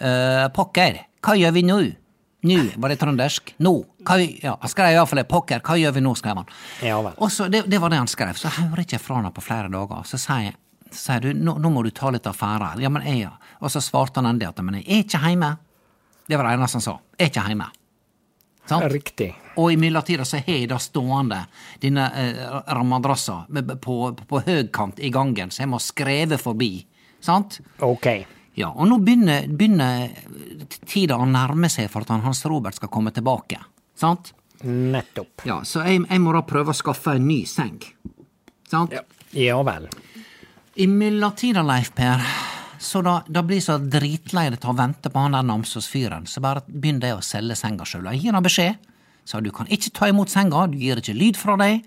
eh, 0.00 0.48
pokker, 0.54 0.98
hva 1.22 1.36
gjør 1.38 1.52
vi 1.54 1.62
nå? 1.68 1.80
Nå, 2.50 2.56
var 2.80 2.88
det 2.88 2.96
trøndersk? 3.02 3.54
Nå. 3.60 3.72
Hva, 4.02 4.16
vi- 4.16 4.38
ja, 4.42 4.54
han 4.60 4.70
skrev 4.72 4.94
iallfall. 4.96 5.22
Pokker, 5.28 5.60
hva 5.60 5.76
gjør 5.76 5.92
vi 5.92 6.00
nå? 6.00 6.14
skrev 6.16 6.38
han. 6.40 6.46
Ja 6.82 6.96
vel. 7.04 7.12
Og 7.20 7.30
så, 7.30 7.46
det, 7.52 7.66
det 7.68 7.78
var 7.82 7.90
det 7.92 7.98
han 8.00 8.08
skrev. 8.08 8.34
Så 8.40 8.48
hører 8.48 8.80
jeg 8.80 8.86
ikke 8.94 9.02
fra 9.04 9.20
han 9.20 9.30
på 9.36 9.44
flere 9.44 9.68
dager. 9.68 10.02
Så 10.08 10.16
sier 10.18 10.46
jeg 10.50 10.54
så 10.92 11.00
sier 11.12 11.20
du, 11.26 11.32
nå, 11.34 11.56
nå 11.62 11.70
må 11.72 11.82
du 11.86 11.90
ta 11.94 12.10
litt 12.10 12.26
affære. 12.26 12.72
Ja, 12.82 12.88
men 12.92 13.04
jeg, 13.06 13.24
ja. 13.26 13.32
Og 13.60 13.70
så 13.72 13.82
svarte 13.84 14.20
han 14.22 14.30
endelig 14.32 14.48
at 14.50 14.62
men 14.64 14.80
jeg 14.80 14.86
er 14.88 15.04
ikke 15.04 15.20
hjemme. 15.28 15.52
Det 16.30 16.38
var 16.38 16.46
det 16.48 16.56
eneste 16.58 16.78
han 16.78 16.84
sa. 16.86 16.96
Jeg 17.18 17.26
er 17.26 17.32
ikke 17.32 17.46
hjemme. 17.50 17.68
Sant? 18.70 18.84
Riktig. 18.92 19.30
Og 19.58 19.72
i 19.72 19.78
mellomtida 19.80 20.24
så 20.28 20.38
har 20.38 20.54
jeg 20.60 20.68
da 20.70 20.76
stående 20.78 21.40
denne 21.82 22.04
eh, 22.14 22.42
rammadrassa 22.70 23.40
med- 23.48 23.72
på, 23.82 23.96
på 24.30 24.42
høykant 24.46 25.00
i 25.02 25.10
gangen, 25.10 25.50
så 25.50 25.64
jeg 25.64 25.70
må 25.72 25.80
skreve 25.82 26.38
forbi. 26.38 26.72
Sant? 27.20 27.58
Ok. 27.82 28.06
Ja, 28.58 28.68
og 28.70 28.86
nå 28.90 28.98
begynner, 29.02 29.46
begynner 29.48 30.10
tida 30.86 31.16
å 31.18 31.26
nærme 31.26 31.68
seg 31.72 31.88
for 31.90 32.04
at 32.06 32.12
han, 32.14 32.22
Hans 32.24 32.44
Robert 32.46 32.76
skal 32.78 32.90
komme 32.92 33.10
tilbake. 33.14 33.58
Sant? 33.98 34.32
Nettopp. 34.62 35.44
Ja, 35.48 35.62
så 35.64 35.82
jeg, 35.88 36.02
jeg 36.06 36.20
må 36.22 36.34
da 36.36 36.42
prøve 36.46 36.70
å 36.74 36.76
skaffe 36.76 37.16
en 37.16 37.26
ny 37.26 37.40
seng. 37.48 37.78
Sant? 38.70 38.92
Ja, 38.94 39.02
ja 39.34 39.58
vel. 39.66 39.88
I 40.74 40.86
mellomtida, 40.86 41.62
Leif 41.66 41.90
Per, 41.94 42.22
så 42.78 43.02
da, 43.02 43.16
da 43.26 43.42
blir 43.42 43.60
så 43.60 43.74
dritlei 43.82 44.46
av 44.52 44.68
å 44.70 44.76
vente 44.78 45.10
på 45.10 45.18
han 45.18 45.34
der 45.34 45.46
Namsos-fyren, 45.48 46.28
så 46.30 46.42
bare 46.44 46.62
begynner 46.66 47.10
jeg 47.10 47.18
å 47.18 47.24
selge 47.26 47.56
senga 47.58 47.86
sjøl. 47.88 48.06
Jeg 48.12 48.22
gir 48.22 48.36
han 48.38 48.46
beskjed, 48.46 48.90
så 49.26 49.42
du 49.42 49.50
kan 49.54 49.68
ikke 49.72 49.92
ta 49.98 50.08
imot 50.08 50.30
senga, 50.30 50.68
du 50.70 50.78
gir 50.78 51.02
ikke 51.02 51.16
lyd 51.16 51.40
fra 51.40 51.58
deg, 51.60 51.82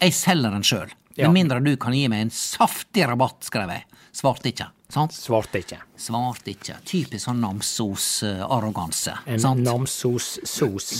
jeg 0.00 0.16
selger 0.16 0.56
den 0.56 0.64
sjøl. 0.66 0.90
Ja. 1.12 1.28
Med 1.28 1.42
mindre 1.42 1.60
du 1.60 1.74
kan 1.76 1.92
gi 1.92 2.06
meg 2.08 2.24
en 2.24 2.32
saftig 2.32 3.04
rabatt, 3.06 3.44
skrev 3.44 3.70
jeg. 3.74 3.84
Svarte 4.16 4.48
ikke. 4.48 4.70
Sant? 4.92 5.14
Svarte 5.16 5.60
ikke. 5.60 5.78
Svarte 6.00 6.52
ikke. 6.52 6.80
Typisk 6.88 7.28
sånn 7.28 7.40
Namsos-arroganse. 7.44 9.18
En 9.28 9.62
namsos-sos. 9.64 10.90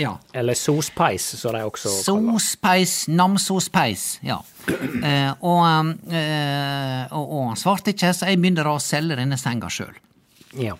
Ja. 0.00 0.14
Eller 0.32 0.56
sospeis, 0.56 1.26
som 1.36 1.54
de 1.54 1.62
også 1.66 1.90
kaller 1.90 2.38
Sospeis, 2.38 2.94
namsospeis, 3.08 4.06
ja. 4.26 4.40
Eh, 5.00 5.32
og, 5.46 5.88
eh, 6.12 7.12
og, 7.16 7.30
og 7.34 7.58
svarte 7.58 7.94
ikke, 7.94 8.12
så 8.14 8.28
jeg 8.28 8.38
begynte 8.40 8.64
å 8.68 8.76
selge 8.82 9.16
denne 9.18 9.38
senga 9.40 9.70
sjøl. 9.72 9.96
Ja. 10.60 10.76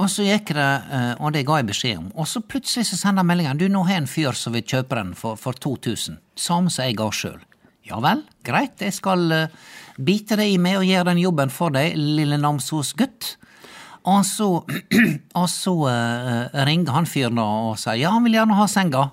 Og 0.00 0.08
så 0.10 0.24
gikk 0.26 0.54
det, 0.56 0.70
eh, 0.96 1.12
og 1.20 1.34
det 1.36 1.44
ga 1.46 1.60
jeg 1.60 1.68
beskjed 1.68 2.00
om. 2.00 2.08
Og 2.18 2.26
så 2.28 2.42
plutselig 2.42 2.88
så 2.88 2.98
sender 2.98 3.26
meldingen 3.26 3.60
du, 3.60 3.68
nå 3.70 3.84
har 3.86 4.00
en 4.00 4.10
fyr 4.10 4.34
som 4.38 4.56
vil 4.56 4.64
kjøpe 4.64 4.98
den 4.98 5.12
for, 5.18 5.38
for 5.38 5.58
2000. 5.58 6.18
Samme 6.38 6.72
som 6.72 6.88
jeg 6.88 6.98
ga 6.98 7.10
sjøl. 7.14 7.38
Ja 7.86 7.98
vel, 8.02 8.22
greit, 8.46 8.80
jeg 8.82 8.94
skal 8.94 9.26
eh, 9.34 9.54
bite 9.98 10.38
det 10.38 10.48
i 10.52 10.58
meg 10.62 10.80
og 10.80 10.88
gjøre 10.88 11.10
den 11.12 11.22
jobben 11.22 11.52
for 11.52 11.74
deg, 11.74 11.96
lille 11.98 12.38
Namsos 12.40 12.94
gutt. 12.98 13.36
Og 14.10 14.22
så, 14.26 14.48
og 15.40 15.50
så 15.50 15.74
uh, 15.86 16.64
ringer 16.66 16.96
han 16.96 17.06
fyren 17.06 17.38
og 17.42 17.76
sier 17.80 18.00
ja, 18.02 18.14
han 18.14 18.24
vil 18.26 18.38
gjerne 18.40 18.56
ha 18.58 18.68
senga. 18.70 19.04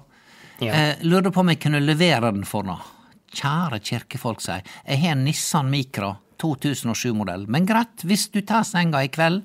Ja. 0.60 0.74
Uh, 0.74 1.04
lurte 1.06 1.34
på 1.34 1.44
om 1.44 1.52
jeg 1.54 1.62
kunne 1.64 1.82
levere 1.84 2.32
den 2.34 2.48
for 2.48 2.66
noe. 2.68 2.82
Kjære 3.30 3.82
kirkefolk, 3.86 4.42
sier 4.42 4.64
jeg. 4.64 4.72
Jeg 4.88 5.04
har 5.04 5.14
en 5.14 5.26
Nissan 5.28 5.70
Micra 5.70 6.16
2007-modell, 6.42 7.46
men 7.52 7.68
greit, 7.70 8.06
hvis 8.08 8.30
du 8.34 8.42
tar 8.42 8.66
senga 8.66 9.04
i 9.06 9.12
kveld, 9.14 9.44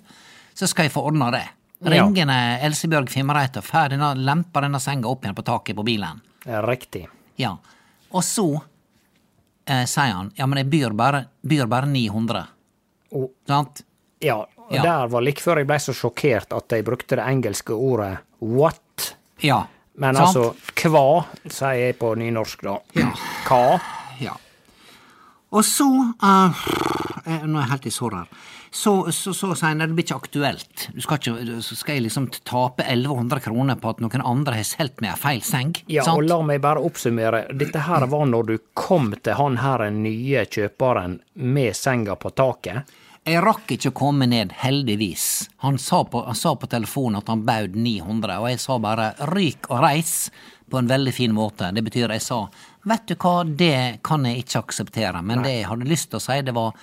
så 0.54 0.68
skal 0.70 0.88
jeg 0.88 0.94
få 0.94 1.02
ordna 1.10 1.28
det. 1.34 1.44
Ja. 1.84 2.06
Elsebjørg 2.64 3.10
Fimreite 3.12 3.60
og 3.60 3.66
får 3.66 3.92
denne, 3.92 4.14
lemper 4.16 4.64
denne 4.64 4.80
senga 4.80 5.10
opp 5.10 5.26
igjen 5.26 5.36
på 5.36 5.44
taket 5.44 5.76
på 5.76 5.84
bilen. 5.84 6.22
Riktig. 6.64 7.02
Ja. 7.36 7.56
Og 8.14 8.24
så 8.24 8.46
eh, 9.66 9.84
sier 9.90 10.14
han 10.14 10.30
ja, 10.38 10.46
men 10.46 10.62
jeg 10.62 10.70
byr 10.72 10.96
bare, 10.96 11.24
byr 11.42 11.68
bare 11.68 11.90
900. 11.90 12.44
Oh. 13.14 13.28
Sant? 13.48 13.84
ja, 14.24 14.38
og 14.68 14.74
Ja. 14.74 14.82
der 14.82 15.08
var 15.12 15.20
like 15.22 15.40
før 15.44 15.58
jeg 15.60 15.66
ble 15.68 15.76
så 15.82 15.92
sjokkert 15.96 16.52
at 16.56 16.72
jeg 16.72 16.84
brukte 16.86 17.16
det 17.16 17.24
engelske 17.26 17.74
ordet 17.76 18.18
what. 18.40 19.14
Ja. 19.44 19.64
Men 19.96 20.16
Sant? 20.16 20.36
altså 20.36 20.90
hva, 20.90 21.24
sier 21.46 21.74
jeg 21.86 21.98
på 22.00 22.14
nynorsk, 22.18 22.62
da. 22.66 22.78
Ja. 22.98 23.10
Hva? 23.46 23.80
Ja. 24.20 24.34
Og 25.54 25.62
så 25.62 25.86
eh, 26.22 26.64
Nå 27.46 27.56
er 27.58 27.62
jeg 27.62 27.70
helt 27.70 27.86
i 27.86 27.92
sår 27.94 28.16
her. 28.18 28.32
Så, 28.74 28.90
så, 29.14 29.30
så 29.32 29.52
sier 29.54 29.68
han 29.70 29.84
at 29.84 29.92
det 29.92 29.94
blir 29.94 30.04
ikke 30.08 30.16
aktuelt. 30.18 30.88
Du 30.96 30.98
skal 31.04 31.20
ikke, 31.20 31.60
så 31.62 31.76
skal 31.78 31.94
jeg 31.94 32.02
liksom 32.08 32.26
tape 32.42 32.82
1100 32.82 33.38
kroner 33.44 33.78
på 33.78 33.92
at 33.94 34.00
noen 34.02 34.24
andre 34.26 34.56
har 34.58 34.66
solgt 34.66 34.98
meg 35.00 35.12
en 35.14 35.20
feil 35.22 35.44
seng. 35.46 35.70
Ja, 35.86 36.02
sant? 36.02 36.18
og 36.18 36.26
la 36.26 36.40
meg 36.42 36.58
bare 36.64 36.82
oppsummere. 36.82 37.44
Dette 37.54 37.84
her 37.86 38.04
var 38.10 38.26
når 38.26 38.50
du 38.50 38.56
kom 38.74 39.12
til 39.22 39.38
han 39.38 39.60
her 39.62 39.86
nye 39.94 40.42
kjøperen 40.50 41.20
med 41.38 41.78
senga 41.78 42.16
på 42.18 42.34
taket. 42.34 42.90
Jeg 43.24 43.40
rakk 43.40 43.70
ikke 43.72 43.88
å 43.88 43.96
komme 43.96 44.26
ned, 44.28 44.50
heldigvis. 44.60 45.48
Han 45.64 45.78
sa 45.80 46.02
på, 46.04 46.20
han 46.26 46.36
sa 46.36 46.52
på 46.60 46.68
telefonen 46.68 47.22
at 47.22 47.30
han 47.32 47.44
baud 47.46 47.76
900, 47.76 48.36
og 48.42 48.50
jeg 48.52 48.60
sa 48.60 48.76
bare 48.82 49.06
ryk 49.32 49.70
og 49.72 49.80
reis 49.80 50.12
på 50.68 50.76
en 50.80 50.90
veldig 50.90 51.14
fin 51.16 51.32
måte. 51.32 51.70
Det 51.72 51.84
betyr 51.86 52.12
jeg 52.12 52.24
sa 52.24 52.42
vet 52.84 53.06
du 53.08 53.14
hva, 53.16 53.38
det 53.48 54.04
kan 54.04 54.26
jeg 54.28 54.44
ikke 54.44 54.60
akseptere, 54.66 55.22
men 55.24 55.40
det 55.44 55.54
jeg 55.54 55.70
hadde 55.70 55.88
lyst 55.88 56.10
til 56.12 56.20
å 56.20 56.24
si, 56.24 56.36
det 56.44 56.52
var 56.56 56.76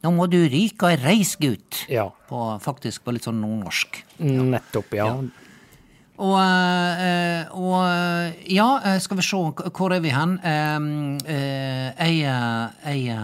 nå 0.00 0.10
må 0.16 0.26
du 0.32 0.38
ryke 0.48 0.88
og 0.88 1.04
reis, 1.04 1.34
gutt. 1.38 1.84
Ja. 1.92 2.08
På, 2.28 2.56
faktisk 2.62 3.04
på 3.04 3.14
litt 3.14 3.26
sånn 3.28 3.38
nordnorsk. 3.42 4.00
Nettopp, 4.24 4.94
ja. 4.96 5.10
ja. 5.12 5.49
Og, 6.20 6.36
eh, 6.36 7.48
og 7.56 7.76
eh, 7.80 8.40
ja, 8.52 8.68
eh, 8.84 8.98
skal 9.00 9.16
vi 9.16 9.24
se, 9.24 9.38
hvor 9.72 9.94
er 9.94 10.02
vi 10.04 10.12
hen? 10.12 10.36
Jeg 11.96 13.16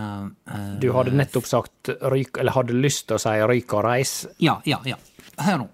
Du 0.81 0.89
hadde 0.97 1.13
nettopp 1.13 1.49
sagt 1.49 1.93
ryk, 2.13 2.41
eller 2.41 2.57
hadde 2.57 2.77
lyst 2.79 3.09
til 3.11 3.19
å 3.19 3.21
si 3.21 3.35
ryk 3.53 3.75
og 3.77 3.85
reis. 3.85 4.15
Ja, 4.41 4.57
ja, 4.65 4.81
ja. 4.89 4.97
Hør 5.45 5.67
nå. 5.67 5.69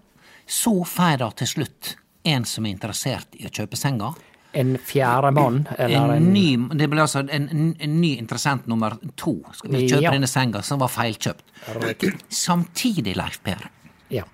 Så 0.51 0.75
får 0.89 1.21
da 1.23 1.31
til 1.39 1.51
slutt 1.53 1.95
en 2.27 2.45
som 2.49 2.67
er 2.67 2.75
interessert 2.75 3.39
i 3.39 3.47
å 3.47 3.53
kjøpe 3.55 3.79
senga. 3.79 4.11
En 4.53 4.75
fjerdemann, 4.77 5.63
eller 5.79 6.11
En 6.11 6.11
en, 6.19 6.27
ny, 6.35 6.77
det 6.77 6.91
ble 6.93 7.01
altså 7.01 7.23
en, 7.23 7.47
en, 7.49 7.95
ny 8.03 8.11
interessent 8.19 8.67
nummer 8.69 8.99
to 9.17 9.39
skal 9.57 9.71
vi 9.73 9.87
kjøpe 9.87 10.03
Ja. 10.03 10.11
denne 10.13 10.29
senga, 10.29 10.61
som 10.63 10.83
var 10.83 10.91
feilkjøpt. 10.93 11.47
Samtidig, 12.29 13.15
Leif 13.17 13.41
Per, 13.47 13.71
Ja. 14.11 14.27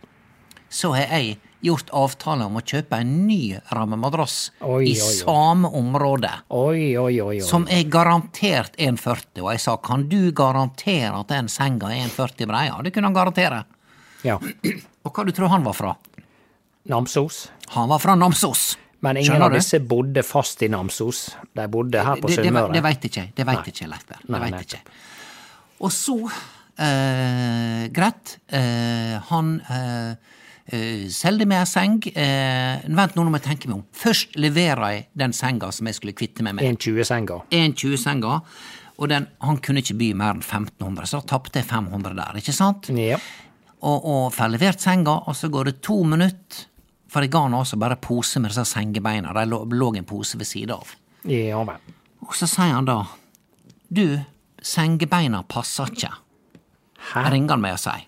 så 0.68 0.90
har 0.96 1.07
jeg 1.20 1.38
gjort 1.64 1.90
avtale 1.97 2.47
om 2.47 2.59
å 2.61 2.62
kjøpe 2.62 3.01
en 3.03 3.14
ny 3.27 3.59
rammemadrass 3.75 4.37
Oi, 4.62 4.92
i 4.92 4.94
oi, 4.94 5.12
samme 5.18 5.71
område. 5.75 6.31
Oi, 6.55 6.97
oi, 7.01 7.21
oi. 7.25 7.38
Som 7.44 7.66
er 7.71 7.85
garantert 7.90 8.77
1,40, 8.79 9.42
og 9.42 9.51
jeg 9.53 9.64
sa 9.64 9.77
kan 9.83 10.07
du 10.11 10.31
garantere 10.37 11.14
at 11.18 11.33
den 11.33 11.51
senga 11.53 11.90
er 11.94 12.07
1,40 12.07 12.51
brei? 12.51 12.66
Ja, 12.71 12.79
det 12.85 12.94
kunne 12.94 13.11
han 13.11 13.18
garantere. 13.18 13.64
Ja. 14.27 14.38
Og 15.07 15.14
hva 15.14 15.25
du 15.25 15.33
tror 15.33 15.49
han 15.53 15.64
var 15.64 15.77
fra? 15.79 15.94
Namsos. 16.90 17.47
Han 17.75 17.88
var 17.88 18.03
fra 18.03 18.14
Namsos. 18.18 18.77
Men 19.01 19.16
ingen 19.16 19.31
Skjønner 19.31 19.47
av 19.47 19.55
du? 19.55 19.59
disse 19.61 19.79
bodde 19.87 20.25
fast 20.27 20.62
i 20.66 20.68
Namsos. 20.73 21.21
De 21.55 21.66
bodde 21.71 22.03
her 22.03 22.18
på 22.18 22.29
det, 22.29 22.40
det, 22.40 22.49
Sunnmøre. 22.49 22.73
det 22.75 22.83
veit 22.83 23.05
ikke 23.07 23.23
jeg. 23.23 23.35
Det 23.37 23.47
veit 23.47 23.71
ikke 23.71 23.85
jeg, 23.85 23.90
Leif 23.92 24.09
Berr. 24.09 24.25
Det 24.27 24.40
veit 24.42 24.64
ikke. 24.66 24.81
Og 25.87 25.92
så 25.94 26.16
eh, 26.27 27.85
Greit. 27.94 28.35
Eh, 28.51 29.14
han 29.31 29.53
eh, 29.71 30.35
eh, 30.72 31.07
selger 31.12 31.48
meg 31.48 31.62
ei 31.62 31.68
seng. 31.68 31.98
Eh, 32.12 32.87
vent 32.88 33.16
nå, 33.16 33.24
nå 33.24 33.33
må 33.33 33.40
jeg 33.40 33.48
tenke 33.48 33.70
meg 33.70 33.81
om. 33.81 33.85
Først 33.96 34.37
leverer 34.40 34.94
jeg 34.94 35.07
den 35.18 35.35
senga 35.37 35.70
som 35.74 35.88
jeg 35.90 35.98
skulle 35.98 36.16
kvitte 36.18 36.46
meg 36.46 36.59
med. 36.59 36.78
1,20-senga. 36.78 37.42
1,20-senga. 37.50 38.38
Og 38.98 39.11
den, 39.12 39.28
han 39.44 39.61
kunne 39.62 39.83
ikke 39.85 39.98
by 39.98 40.09
mer 40.18 40.35
enn 40.35 40.42
1500, 40.42 41.07
så 41.07 41.20
da 41.20 41.31
tapte 41.37 41.61
jeg 41.61 41.68
500 41.68 42.16
der, 42.18 42.40
ikke 42.40 42.54
sant? 42.57 42.88
Ja. 42.90 43.20
og, 43.87 44.09
og 44.11 44.24
får 44.35 44.50
levert 44.57 44.83
senga, 44.83 45.20
og 45.31 45.37
så 45.38 45.50
går 45.54 45.70
det 45.70 45.76
to 45.87 46.00
minutter, 46.02 46.64
for 47.09 47.24
jeg 47.24 47.31
ga 47.33 47.44
han 47.46 47.54
også 47.54 47.78
bare 47.81 47.96
pose 48.02 48.42
med 48.42 48.50
disse 48.50 48.66
sengebeina. 48.68 49.31
Det 49.37 49.46
lå, 49.48 49.62
lå 49.70 49.92
en 49.96 50.09
pose 50.09 50.38
ved 50.40 50.50
sida 50.50 50.76
av. 50.76 50.90
Ja 51.31 51.62
vel. 51.64 51.94
Og 52.26 52.35
så 52.37 52.48
sier 52.50 52.74
han 52.74 52.88
da, 52.88 52.98
du, 53.88 54.18
sengebeina 54.61 55.44
passer 55.48 55.94
ikke. 55.94 56.11
Hæ? 57.12 57.28
Ringer 57.31 57.54
han 57.54 57.64
meg 57.64 57.78
og 57.78 57.83
sier. 57.87 58.08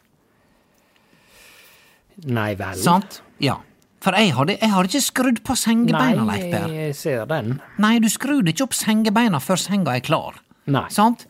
Nei 2.27 2.55
vel. 2.59 2.77
Sant? 2.81 3.21
Ja. 3.41 3.59
For 4.01 4.17
jeg 4.17 4.33
hadde, 4.33 4.57
jeg 4.61 4.71
har 4.73 4.89
ikke 4.89 5.03
skrudd 5.05 5.43
på 5.45 5.55
sengebeina, 5.61 6.25
Nei, 6.25 6.39
Leif 6.39 6.53
Per. 6.55 6.69
jeg 6.73 6.95
ser 6.97 7.27
den. 7.29 7.61
Nei, 7.79 7.99
du 8.01 8.09
skrur 8.09 8.47
ikke 8.49 8.65
opp 8.65 8.77
sengebeina 8.77 9.41
før 9.45 9.61
senga 9.61 9.97
er 9.97 10.01
klar. 10.05 10.39
Nei. 10.67 10.87
Sant? 10.93 11.27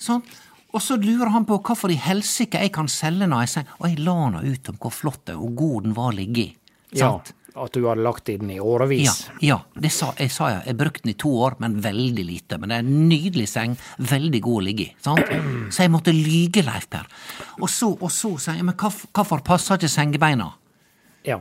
Sant? 0.00 0.28
Og 0.70 0.82
så 0.84 0.96
lurer 1.00 1.32
han 1.34 1.46
på 1.48 1.56
hvorfor 1.66 1.90
i 1.90 1.96
helsike 1.98 2.60
jeg 2.60 2.72
kan 2.72 2.88
selge 2.92 3.26
nå 3.26 3.40
ei 3.40 3.48
seng, 3.50 3.66
og 3.80 3.88
jeg 3.88 3.98
la 4.04 4.14
nå 4.30 4.42
ut 4.44 4.68
om 4.70 4.76
hvor 4.80 4.92
flott 4.94 5.32
og 5.34 5.54
god 5.58 5.88
den 5.88 5.96
var 5.96 6.12
å 6.12 6.16
ligge 6.20 6.44
i. 6.44 6.50
Ja. 6.92 7.10
At 7.58 7.72
du 7.74 7.80
hadde 7.88 8.02
lagt 8.04 8.28
i 8.28 8.36
den 8.38 8.50
i 8.54 8.58
årevis? 8.62 9.24
ja 9.42 9.56
det 9.74 9.90
sa, 9.92 10.12
jeg 10.18 10.30
sa 10.30 10.48
jeg. 10.52 10.62
Jeg 10.70 10.76
brukte 10.78 11.02
den 11.02 11.10
i 11.10 11.18
to 11.18 11.32
år, 11.42 11.56
men 11.58 11.80
veldig 11.82 12.24
lite. 12.24 12.58
Men 12.58 12.68
det 12.70 12.76
er 12.78 12.84
en 12.86 13.08
nydelig 13.10 13.48
seng, 13.50 13.76
veldig 13.98 14.40
god 14.44 14.60
å 14.60 14.64
ligge 14.68 14.84
i. 14.86 14.94
Sant? 15.02 15.32
Så 15.74 15.82
jeg 15.86 15.90
måtte 15.90 16.14
lyge, 16.14 16.62
Leif 16.66 16.86
Per. 16.90 17.06
Og 17.60 17.68
så, 17.70 17.90
og 18.00 18.10
så 18.14 18.36
sa 18.38 18.54
jeg, 18.54 18.64
men 18.68 18.74
hvorf- 18.78 19.06
hvorfor 19.12 19.42
passer 19.46 19.80
ikke 19.80 19.90
sengebeina? 19.90 20.52
Ja. 21.26 21.40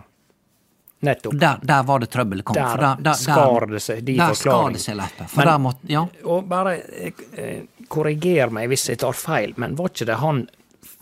Nettopp. 1.02 1.34
Der, 1.40 1.60
der 1.64 1.84
var 1.88 2.00
det 2.04 2.10
trøbbel 2.12 2.42
kom. 2.44 2.58
Der 2.58 2.78
der, 2.82 2.96
der, 3.06 3.14
skar 3.16 3.68
det 3.72 3.80
seg, 3.86 4.02
de 4.04 4.18
Der 4.20 4.34
skar 4.36 4.74
det 4.74 4.82
seg, 4.84 5.00
For 5.32 5.46
Men- 5.46 5.62
måtte 5.62 5.88
Ja. 5.88 6.06
Og 6.26 6.48
bare 6.50 6.74
eh, 6.82 7.14
eh, 7.38 7.62
korriger 7.88 8.50
meg 8.52 8.68
hvis 8.70 8.90
jeg 8.90 9.00
tar 9.00 9.14
feil, 9.14 9.54
men 9.58 9.76
var 9.76 9.90
ikke 9.94 10.06
det 10.10 10.18
han 10.20 10.48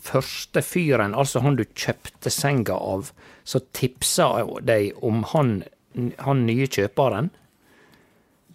første 0.02 0.62
fyren, 0.62 1.14
altså 1.14 1.40
han 1.42 1.56
du 1.56 1.64
kjøpte 1.64 2.30
senga 2.30 2.72
av, 2.78 3.10
som 3.48 3.64
tipsa 3.72 4.26
deg 4.68 4.92
om 5.04 5.22
han, 5.32 5.52
han 6.24 6.42
nye 6.46 6.66
kjøperen? 6.68 7.30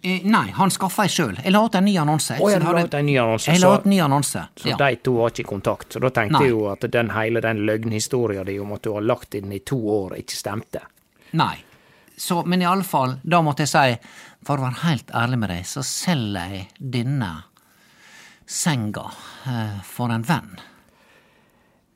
Eh, 0.04 0.20
Nei, 0.28 0.50
han 0.52 0.70
skaffa 0.70 1.06
jeg 1.08 1.14
sjøl. 1.14 1.36
Jeg 1.40 1.52
la 1.54 1.62
ut 1.64 1.74
en 1.78 1.86
ny 1.88 1.94
annonse. 1.96 2.36
Å, 2.36 2.48
jeg 2.52 2.60
så 2.60 2.72
la 2.76 2.82
ut 2.84 2.94
en 2.98 3.06
ny 3.08 3.14
annonse, 3.18 3.48
Jeg 3.50 3.60
la 3.62 3.66
så- 3.70 3.78
ut 3.80 3.86
en 3.86 3.90
ny 3.90 3.98
annonse. 4.04 4.42
Så 4.60 4.68
Ja. 4.68 4.76
de 4.76 4.96
to 4.96 5.14
var 5.16 5.30
ikke 5.30 5.40
i 5.40 5.48
kontakt. 5.48 5.88
Så 5.94 6.00
da 6.00 6.10
tenkte 6.10 6.32
Nei. 6.38 6.42
jeg 6.44 6.50
jo 6.50 6.66
at 6.70 6.80
den 6.92 7.10
hele 7.10 7.40
den 7.40 7.64
løgnhistoria 7.66 8.44
di 8.44 8.58
om 8.60 8.72
at 8.72 8.82
du 8.82 8.92
har 8.92 9.00
lagt 9.00 9.34
inn 9.34 9.50
i 9.52 9.58
to 9.60 9.76
år, 9.80 10.14
ikke 10.18 10.36
stemte. 10.36 10.82
Nei. 11.32 11.56
Så, 12.16 12.44
men 12.46 12.60
fall, 12.84 13.18
da 13.26 13.40
måtte 13.42 13.64
jeg 13.64 13.68
si, 13.68 13.98
for 14.44 14.58
å 14.58 14.60
være 14.68 14.82
helt 14.84 15.06
ærlig 15.10 15.38
med 15.38 15.48
deg, 15.50 15.64
så 15.64 15.82
selger 15.82 16.50
jeg 16.52 16.68
denne 16.78 17.44
senga 18.46 19.10
eh, 19.46 19.80
for 19.82 20.10
en 20.12 20.22
venn. 20.22 20.58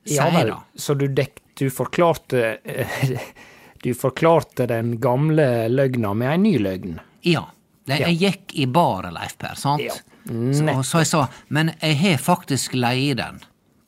Ja 0.09 0.29
Sier 0.31 0.35
vel, 0.39 0.53
så 0.77 0.95
du, 0.99 1.07
dek, 1.13 1.41
du 1.59 1.69
forklarte 1.71 2.59
Du 3.83 3.93
forklarte 3.95 4.67
den 4.67 4.97
gamle 5.01 5.69
løgna 5.71 6.11
med 6.19 6.33
ei 6.33 6.39
ny 6.43 6.55
løgn. 6.59 6.97
Ja. 7.23 7.45
Jeg, 7.89 8.01
Jeg 8.03 8.17
gikk 8.21 8.55
i 8.59 8.67
baret, 8.67 9.13
Leif 9.15 9.37
Per, 9.39 9.55
sant? 9.57 9.81
Ja, 9.81 9.95
Så, 10.27 10.75
så 10.85 10.99
jeg 11.05 11.09
sa, 11.09 11.21
men 11.55 11.71
jeg 11.81 11.97
har 12.03 12.19
faktisk 12.21 12.75
leid 12.77 13.17
den, 13.23 13.39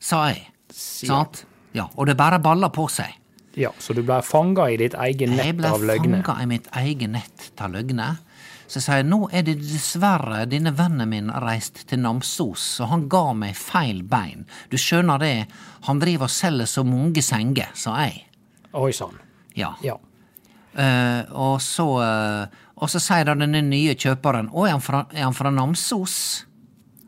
sa 0.01 0.23
jeg. 0.31 0.47
Sant? 0.73 1.43
Ja, 1.75 1.85
og 1.95 2.07
det 2.07 2.15
bare 2.17 2.39
balla 2.41 2.71
på 2.73 2.87
seg. 2.89 3.17
Ja, 3.59 3.69
så 3.83 3.93
du 3.93 3.99
ble 4.07 4.21
fanga 4.23 4.69
i 4.71 4.77
ditt 4.79 4.95
eget 4.95 5.27
Jeg 5.27 5.57
nett 5.59 5.65
av 5.67 5.83
løgner. 5.83 6.23
fanga 6.23 6.39
i 6.41 6.47
mitt 6.49 6.71
eget 6.81 7.11
nett 7.11 7.51
av 7.61 7.75
løgner. 7.75 8.17
Så 8.71 8.79
jeg 8.79 8.85
sier 8.85 9.03
nå 9.03 9.17
er 9.35 9.43
det 9.43 9.57
dessverre 9.59 10.45
denne 10.47 10.71
vennen 10.77 11.09
min 11.11 11.27
reist 11.43 11.81
til 11.89 11.99
Namsos, 11.99 12.63
og 12.79 12.87
han 12.93 13.01
ga 13.11 13.23
meg 13.35 13.57
feil 13.59 13.99
bein. 14.07 14.45
Du 14.71 14.77
skjønner 14.79 15.19
det, 15.19 15.33
han 15.89 15.99
driver 15.99 16.29
og 16.29 16.31
selger 16.31 16.69
så 16.71 16.85
mange 16.87 17.19
senger, 17.25 17.73
sa 17.75 17.97
jeg. 18.05 18.21
Oi 18.79 18.93
sann. 18.95 19.17
Ja. 19.59 19.73
Ja. 19.83 19.97
Uh, 20.71 21.27
og 21.35 21.57
så 21.59 21.83
uh, 21.99 22.45
Og 22.79 22.87
så 22.87 23.01
sier 23.03 23.25
da 23.27 23.33
denne 23.35 23.59
nye 23.67 23.91
kjøperen 23.99 24.47
Å, 24.55 24.61
er 24.63 24.71
han 24.71 24.79
fra, 24.85 25.01
er 25.11 25.25
han 25.25 25.35
fra 25.35 25.51
Namsos? 25.51 26.13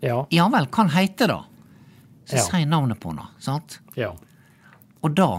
Ja. 0.03 0.17
Ja 0.35 0.49
vel, 0.51 0.67
hva 0.67 0.83
han 0.83 0.91
heter 0.91 1.31
da? 1.31 1.37
Så 2.27 2.41
Ja. 2.41 2.43
sier 2.49 2.67
navnet 2.67 2.99
på 2.99 3.13
han, 3.15 3.23
sant? 3.39 3.79
ja. 3.95 4.11
Og 4.99 5.15
da 5.15 5.29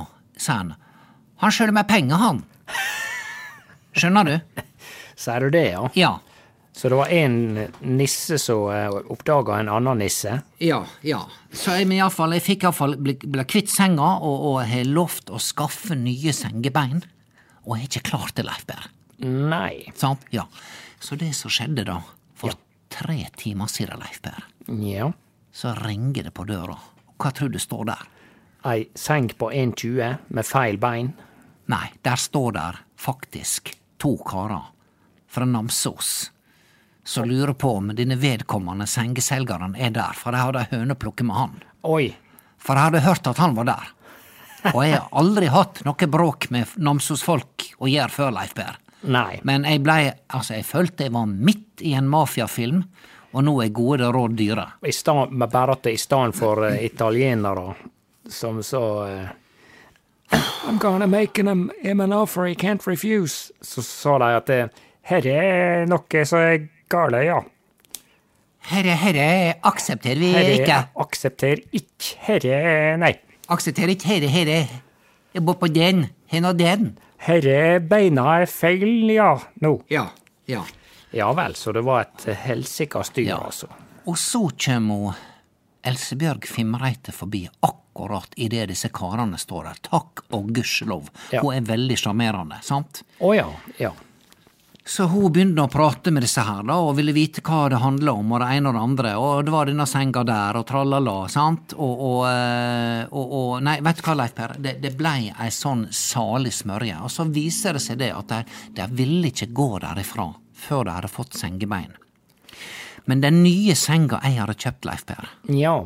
sier 0.40 0.56
han 0.62 0.72
Han 1.44 1.52
skylder 1.52 1.76
meg 1.76 1.87
penger, 1.92 2.16
han. 2.16 2.40
Skjønner 3.92 4.24
du? 4.32 4.62
Sier 5.24 5.40
du 5.46 5.50
det, 5.54 5.66
ja? 5.72 5.88
Ja. 5.98 6.12
Så 6.74 6.90
det 6.90 6.96
var 6.98 7.12
en 7.14 7.37
nisse 7.87 8.34
som 8.42 8.64
uh, 8.66 8.96
oppdaga 9.14 9.60
en 9.62 9.68
annen 9.70 10.00
nisse? 10.02 10.40
Ja, 10.58 10.80
ja. 11.06 11.20
Så 11.54 11.76
jeg, 11.78 11.87
men 11.87 12.00
jeg 12.00 12.42
fikk 12.42 12.64
iallfall 12.66 12.96
bli, 12.98 13.14
bli 13.22 13.44
kvitt 13.46 13.70
senga, 13.70 14.16
og, 14.18 14.40
og 14.50 14.56
har 14.66 14.88
lovt 14.90 15.30
å 15.30 15.38
skaffe 15.38 15.94
nye 15.94 16.34
sengebein. 16.34 17.04
Og 17.64 17.76
jeg 17.76 17.84
har 17.84 17.90
ikke 17.92 18.08
klart 18.10 18.34
det, 18.37 18.46
Leif 18.48 18.66
Berr. 18.66 18.88
Nei. 19.22 19.87
Sant? 19.94 20.26
Ja. 20.34 20.48
Så 20.98 21.14
det 21.20 21.30
som 21.38 21.52
skjedde 21.54 21.87
da, 21.87 22.00
for 22.34 22.58
tre 22.92 23.20
timer 23.38 23.70
siden, 23.70 24.02
Leif 24.02 24.18
Berr, 24.26 24.42
Ja. 24.82 25.12
så 25.54 25.76
ringer 25.78 26.26
det 26.26 26.34
på 26.34 26.44
døra. 26.50 26.74
Hva 27.22 27.30
tror 27.30 27.54
du 27.54 27.60
står 27.62 27.87
der? 27.92 28.02
Ei 28.66 28.88
seng 28.98 29.30
på 29.38 29.52
1,20 29.54 30.26
med 30.34 30.46
feil 30.48 30.80
bein? 30.82 31.12
Nei, 31.70 31.87
der 32.02 32.18
står 32.18 32.52
der 32.58 32.82
faktisk 32.98 33.76
to 34.02 34.16
karer 34.26 34.72
fra 35.34 35.48
Namsos 35.48 36.30
som 37.04 37.28
lurer 37.28 37.52
på 37.52 37.76
om 37.76 37.92
denne 37.96 38.16
vedkommende 38.16 38.86
sengeselgeren 38.86 39.76
er 39.76 39.90
der, 39.92 40.16
for 40.16 40.32
jeg 40.32 40.48
hadde 40.48 40.68
høneplukket 40.70 41.28
med 41.28 41.36
han. 41.36 41.58
Oi. 41.84 42.14
For 42.58 42.78
jeg 42.78 42.88
hadde 42.88 43.04
hørt 43.04 43.28
at 43.28 43.40
han 43.42 43.56
var 43.58 43.68
der. 43.68 43.90
Og 44.72 44.80
jeg 44.86 44.96
har 44.96 45.10
aldri 45.12 45.50
hatt 45.52 45.82
noe 45.84 46.08
bråk 46.08 46.48
med 46.54 46.78
Namsos-folk 46.80 47.66
å 47.76 47.90
gjøre 47.90 48.12
før, 48.14 48.32
Leif 48.38 48.54
Berr. 48.56 48.78
Nei. 49.04 49.42
Men 49.44 49.66
jeg 49.68 49.82
blei 49.84 50.06
Altså, 50.32 50.54
jeg 50.56 50.64
følte 50.64 51.04
jeg 51.04 51.12
var 51.12 51.28
midt 51.28 51.84
i 51.84 51.92
en 51.92 52.08
mafiafilm, 52.08 52.80
og 53.34 53.44
nå 53.44 53.58
er 53.60 53.74
gode 53.76 54.08
råd 54.14 54.38
dyre. 54.38 54.64
I 54.86 54.94
sta, 54.94 55.26
bare 55.28 55.76
at 55.76 55.84
det 55.84 55.92
i 55.98 56.00
stedet 56.00 56.38
for 56.38 56.64
uh, 56.64 56.78
italienere 56.80 57.74
som 58.30 58.62
så 58.64 58.82
uh, 59.04 59.28
I'm 60.64 60.78
gonna 60.80 61.06
make 61.06 61.36
him, 61.36 61.70
him 61.82 62.00
an 62.00 62.12
offer 62.12 62.46
he 62.46 62.54
can't 62.54 62.86
refuse. 62.86 63.52
Så 63.60 63.82
sa 63.82 64.16
de 64.18 64.32
at 64.38 64.46
det 64.48 64.60
uh, 64.64 64.82
her 65.10 65.26
er 65.28 65.86
noe 65.90 66.24
som 66.28 66.38
er 66.40 66.68
gale, 66.92 67.20
ja. 67.26 67.40
Herre, 68.64 68.94
herre, 68.96 69.26
aksepterer 69.68 70.20
vi 70.22 70.30
Herre 70.32 70.54
ikke. 70.62 70.78
aksepterer 71.04 71.60
ikke. 71.76 72.14
Herre 72.24 72.60
nei. 73.02 73.12
Aksepterer 73.52 73.92
ikke 73.92 74.08
herre, 74.08 74.30
herre. 74.32 74.60
Jeg 75.34 75.44
bor 75.44 75.58
på 75.60 75.68
den, 75.68 76.06
hen 76.32 76.48
og 76.48 76.56
den. 76.56 76.94
Herre 77.26 77.80
beina 77.84 78.24
er 78.40 78.48
feil, 78.48 79.10
ja, 79.12 79.34
nå. 79.64 79.74
Ja, 79.92 80.06
ja. 80.48 80.62
Ja 81.14 81.28
vel, 81.36 81.52
så 81.54 81.70
det 81.76 81.84
var 81.86 82.06
et 82.08 82.24
helsika 82.46 83.04
styr, 83.06 83.28
Ja. 83.28 83.36
altså. 83.44 83.68
Og 84.08 84.16
så 84.18 84.40
kjem 84.58 84.88
hun 84.90 85.14
Elsebjørg 85.84 86.46
Fimreite 86.48 87.12
forbi 87.12 87.42
akkurat 87.62 88.32
idet 88.40 88.70
disse 88.72 88.88
karene 88.88 89.36
står 89.38 89.68
der. 89.68 89.78
Takk 89.84 90.24
og 90.32 90.48
gudskjelov. 90.56 91.10
Ja. 91.32 91.42
Hun 91.44 91.54
er 91.54 91.60
veldig 91.68 91.96
sjarmerende, 92.00 92.58
sant? 92.64 93.02
Å 93.20 93.34
ja, 93.36 93.46
ja. 93.78 93.92
Så 94.86 95.06
hun 95.08 95.30
begynte 95.32 95.62
å 95.64 95.70
prate 95.72 96.10
med 96.12 96.26
disse 96.26 96.42
her, 96.44 96.60
da, 96.68 96.74
og 96.84 96.98
ville 96.98 97.14
vite 97.16 97.40
hva 97.40 97.62
det 97.72 97.78
handla 97.80 98.12
om, 98.20 98.34
og 98.36 98.42
det 98.42 98.48
ene 98.52 98.68
og 98.68 98.74
det 98.76 98.82
andre, 98.84 99.12
og 99.16 99.46
det 99.46 99.54
var 99.54 99.70
denne 99.70 99.86
senga 99.88 100.24
der, 100.28 100.58
og 100.60 100.66
tralala, 100.68 101.14
sant, 101.32 101.72
og, 101.78 102.02
og, 102.04 102.18
eh, 102.28 103.06
og, 103.08 103.32
og 103.38 103.62
Nei, 103.64 103.78
vet 103.80 103.96
du 103.96 104.04
hva, 104.04 104.16
Leif 104.20 104.34
Per, 104.36 104.52
det, 104.60 104.74
det 104.84 104.92
blei 104.98 105.30
ei 105.32 105.48
sånn 105.56 105.86
salig 105.88 106.52
smørje, 106.52 106.98
og 107.00 107.08
så 107.14 107.24
viser 107.32 107.78
det 107.78 107.82
seg 107.86 108.02
det 108.02 108.10
at 108.12 108.28
de, 108.34 108.42
de 108.76 108.88
ville 109.00 109.32
ikke 109.32 109.48
gå 109.56 109.70
derifra 109.86 110.28
før 110.66 110.84
de 110.90 110.98
hadde 110.98 111.12
fått 111.16 111.40
sengebein. 111.40 111.96
Men 113.08 113.24
den 113.24 113.40
nye 113.44 113.72
senga 113.76 114.20
jeg 114.24 114.36
hadde 114.42 114.58
kjøpt, 114.66 114.84
Leif 114.90 115.06
Per, 115.08 115.32
Ja. 115.48 115.78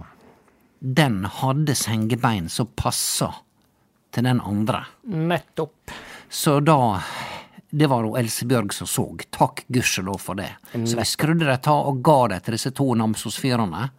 den 0.80 1.22
hadde 1.38 1.78
sengebein 1.78 2.50
som 2.50 2.66
passa 2.74 3.30
til 4.10 4.26
den 4.26 4.42
andre. 4.42 4.82
Nettopp. 5.06 5.94
Så 6.30 6.58
da 6.66 6.98
Det 7.70 7.86
var 7.90 8.04
jo 8.06 8.14
Elsebjørg 8.16 8.72
som 8.72 8.86
så. 8.88 9.04
Takk 9.30 9.64
gudskjelov 9.68 10.20
for 10.20 10.34
det. 10.38 10.48
Så 10.72 10.96
de 10.96 11.04
skrudde 11.04 11.44
de 11.46 11.56
ta 11.60 11.74
og 11.76 12.00
ga 12.02 12.28
det 12.32 12.42
til 12.46 12.56
disse 12.56 12.70
to 12.72 12.86
Namsos-fyrene. 12.96 13.90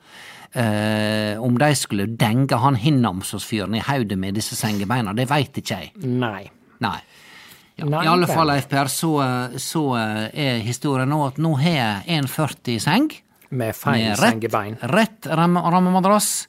Uh, 0.49 1.37
om 1.45 1.57
de 1.61 1.67
skulle 1.77 2.07
denge 2.17 2.57
han 2.57 2.73
Hinnamsos-fyren 2.81 3.75
i 3.77 3.83
hodet 3.85 4.17
med 4.17 4.33
disse 4.39 4.55
sengebeina, 4.57 5.13
det 5.13 5.27
veit 5.29 5.53
ikke 5.61 5.77
jeg. 5.77 5.91
Nei. 6.01 6.47
Nei. 6.81 6.97
Ja, 7.77 7.85
Nei, 7.85 8.01
I 8.03 8.09
alle 8.11 8.27
fall, 8.27 8.49
Leif 8.49 8.65
Per, 8.67 8.89
så, 8.91 9.11
så 9.61 9.83
er 10.33 10.57
historien 10.65 11.07
nå 11.13 11.21
at 11.27 11.37
nå 11.39 11.53
har 11.61 11.77
jeg 11.77 12.23
1,40 12.25 12.79
seng. 12.83 13.05
Med 13.51 13.77
feil 13.77 14.17
sengebein. 14.19 14.75
rett 14.81 15.29
ramme- 15.29 15.63
rammemadrass 15.71 16.47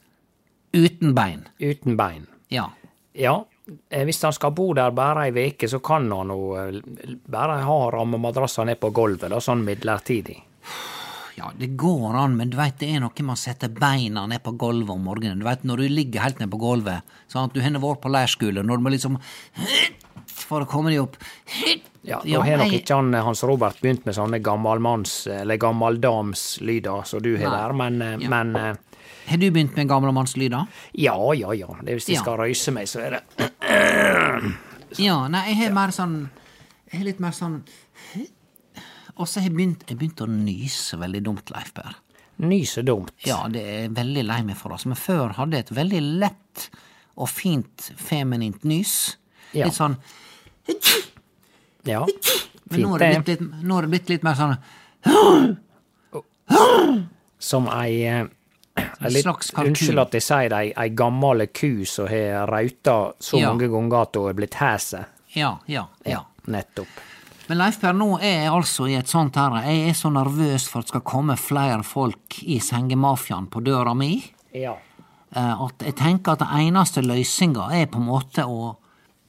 uten 0.74 1.14
bein. 1.14 1.44
Uten 1.60 1.96
bein. 2.00 2.26
Ja. 2.50 2.70
Ja. 3.14 3.36
Eh, 3.90 4.04
Hvis 4.08 4.22
han 4.22 4.32
skal 4.32 4.52
bo 4.56 4.72
der 4.74 4.90
bare 4.96 5.26
ei 5.28 5.34
veke, 5.36 5.68
så 5.68 5.78
kan 5.84 6.10
han 6.12 6.32
jo 6.32 6.54
eh, 6.58 6.80
bare 7.30 7.60
ha 7.66 7.80
rammemadrasser 7.94 8.64
ned 8.68 8.80
på 8.80 8.90
gulvet, 8.96 9.34
sånn 9.42 9.64
midlertidig. 9.66 10.38
Ja, 11.40 11.48
det 11.56 11.70
går 11.80 12.16
an, 12.20 12.34
men 12.36 12.50
du 12.52 12.56
veit 12.58 12.76
det 12.82 12.90
er 12.92 13.00
noe 13.00 13.24
med 13.24 13.32
å 13.32 13.38
sette 13.40 13.70
beina 13.72 14.26
ned 14.28 14.42
på 14.44 14.52
gulvet 14.60 14.92
om 14.92 15.06
morgenen. 15.08 15.38
Du 15.40 15.46
veit 15.46 15.62
når 15.64 15.84
du 15.84 15.88
ligger 15.88 16.20
helt 16.26 16.40
ned 16.42 16.50
på 16.52 16.58
gulvet, 16.60 17.06
sånn 17.32 17.48
at 17.48 17.54
du 17.54 17.62
har 17.64 17.78
vært 17.80 18.02
på 18.02 18.12
leirskole, 18.12 18.62
når 18.66 18.76
du 18.76 18.84
må 18.84 18.92
liksom 18.96 19.20
For 20.50 20.64
å 20.64 20.66
komme 20.68 20.90
deg 20.92 21.04
opp. 21.04 21.16
Ja, 22.02 22.16
Da 22.24 22.40
har 22.40 22.56
nok 22.56 22.72
ikke 22.72 22.96
han, 22.96 23.12
Hans 23.12 23.42
Robert 23.44 23.76
begynt 23.82 24.06
med 24.08 24.14
sånne 24.16 24.38
gammalmanns- 24.40 25.26
eller 25.28 25.58
gammaldamslyder 25.60 27.02
som 27.04 27.20
du 27.20 27.34
har 27.36 27.50
der, 27.52 27.74
men, 27.76 28.00
eh, 28.02 28.16
Ja. 28.24 28.28
men 28.32 28.56
eh, 28.56 28.74
Har 29.28 29.36
du 29.36 29.50
begynt 29.50 29.76
med 29.76 29.88
gamlemannslyder? 29.88 30.66
ja, 30.94 31.16
ja, 31.34 31.52
ja. 31.52 31.66
Det 31.82 31.88
er 31.92 31.94
hvis 31.98 32.08
jeg 32.08 32.16
Ja. 32.16 32.22
skal 32.22 32.36
røyse 32.38 32.72
meg, 32.72 32.86
så 32.88 33.00
er 33.00 33.10
det 33.10 33.22
Ja, 34.98 35.28
nei, 35.28 35.44
jeg 35.52 35.56
har 35.64 35.72
mer 35.74 35.88
sånn 35.94 36.30
Jeg 36.92 36.98
har 37.00 37.04
litt 37.04 37.20
mer 37.20 37.30
sånn 37.36 37.62
Og 39.16 39.26
så 39.28 39.40
har 39.40 39.48
jeg 39.48 39.56
begynt, 39.56 39.84
jeg 39.88 39.98
begynt 39.98 40.20
å 40.24 40.26
nyse 40.26 40.96
veldig 40.98 41.22
dumt, 41.22 41.50
Leif 41.50 41.74
Per. 41.74 41.94
nyse 42.40 42.82
dumt. 42.82 43.10
Ja, 43.26 43.46
det 43.48 43.60
er 43.60 43.80
jeg 43.82 43.90
veldig 43.94 44.22
lei 44.24 44.42
meg 44.42 44.56
for, 44.56 44.72
altså. 44.72 44.86
Men 44.88 44.96
før 44.96 45.34
hadde 45.36 45.52
jeg 45.58 45.66
et 45.66 45.74
veldig 45.76 46.00
lett 46.20 46.70
og 47.20 47.28
fint 47.28 47.90
feminint 48.00 48.62
nys. 48.64 49.16
Ja. 49.52 49.66
Litt 49.66 49.74
sånn 49.76 49.96
Ja. 51.84 52.06
Men 52.70 52.80
nå 52.80 52.94
er 52.94 52.98
det 52.98 53.24
blitt 53.24 53.40
litt, 53.40 53.62
nå 53.62 53.76
er 53.78 53.82
det 53.82 53.90
blitt 53.90 54.08
litt 54.08 54.22
mer 54.22 54.34
sånn 54.34 55.58
Som 57.38 57.66
eh, 57.68 57.80
ei 57.84 58.28
litt. 59.10 59.26
Unnskyld 59.26 59.98
at 60.02 60.12
jeg 60.18 60.22
sier 60.22 60.48
det, 60.52 60.58
ei, 60.58 60.72
ei 60.76 60.88
gammel 60.96 61.46
ku 61.54 61.84
som 61.88 62.08
har 62.10 62.46
rauta 62.50 63.12
så 63.20 63.38
Ja. 63.40 63.52
mange 63.52 63.68
ganger 63.72 64.02
at 64.02 64.16
hun 64.16 64.28
er 64.30 64.34
blitt 64.34 64.54
hese. 64.60 65.04
Ja, 65.34 65.58
ja, 65.66 65.86
ja. 66.04 66.24
Nettopp. 66.46 66.88
Men 67.48 67.58
Leif 67.58 67.80
Per, 67.80 67.92
nå 67.92 68.18
er 68.22 68.44
jeg 68.44 68.50
altså 68.52 68.86
i 68.88 68.94
et 68.94 69.08
sånt 69.10 69.34
her 69.36 69.50
Jeg 69.66 69.88
er 69.88 69.94
så 69.98 70.10
nervøs 70.12 70.68
for 70.68 70.78
at 70.80 70.86
det 70.86 70.92
skal 70.94 71.00
komme 71.00 71.36
flere 71.36 71.82
folk 71.82 72.38
i 72.46 72.58
sengemafiaen 72.62 73.48
på 73.50 73.60
døra 73.62 73.94
mi, 73.94 74.22
Ja. 74.54 74.76
eh, 75.34 75.62
at 75.66 75.78
jeg 75.82 75.94
tenker 75.96 76.32
at 76.32 76.38
den 76.38 76.48
eneste 76.68 77.02
løsninga 77.02 77.70
er 77.72 77.86
på 77.86 77.98
en 77.98 78.06
måte 78.06 78.44
å 78.46 78.76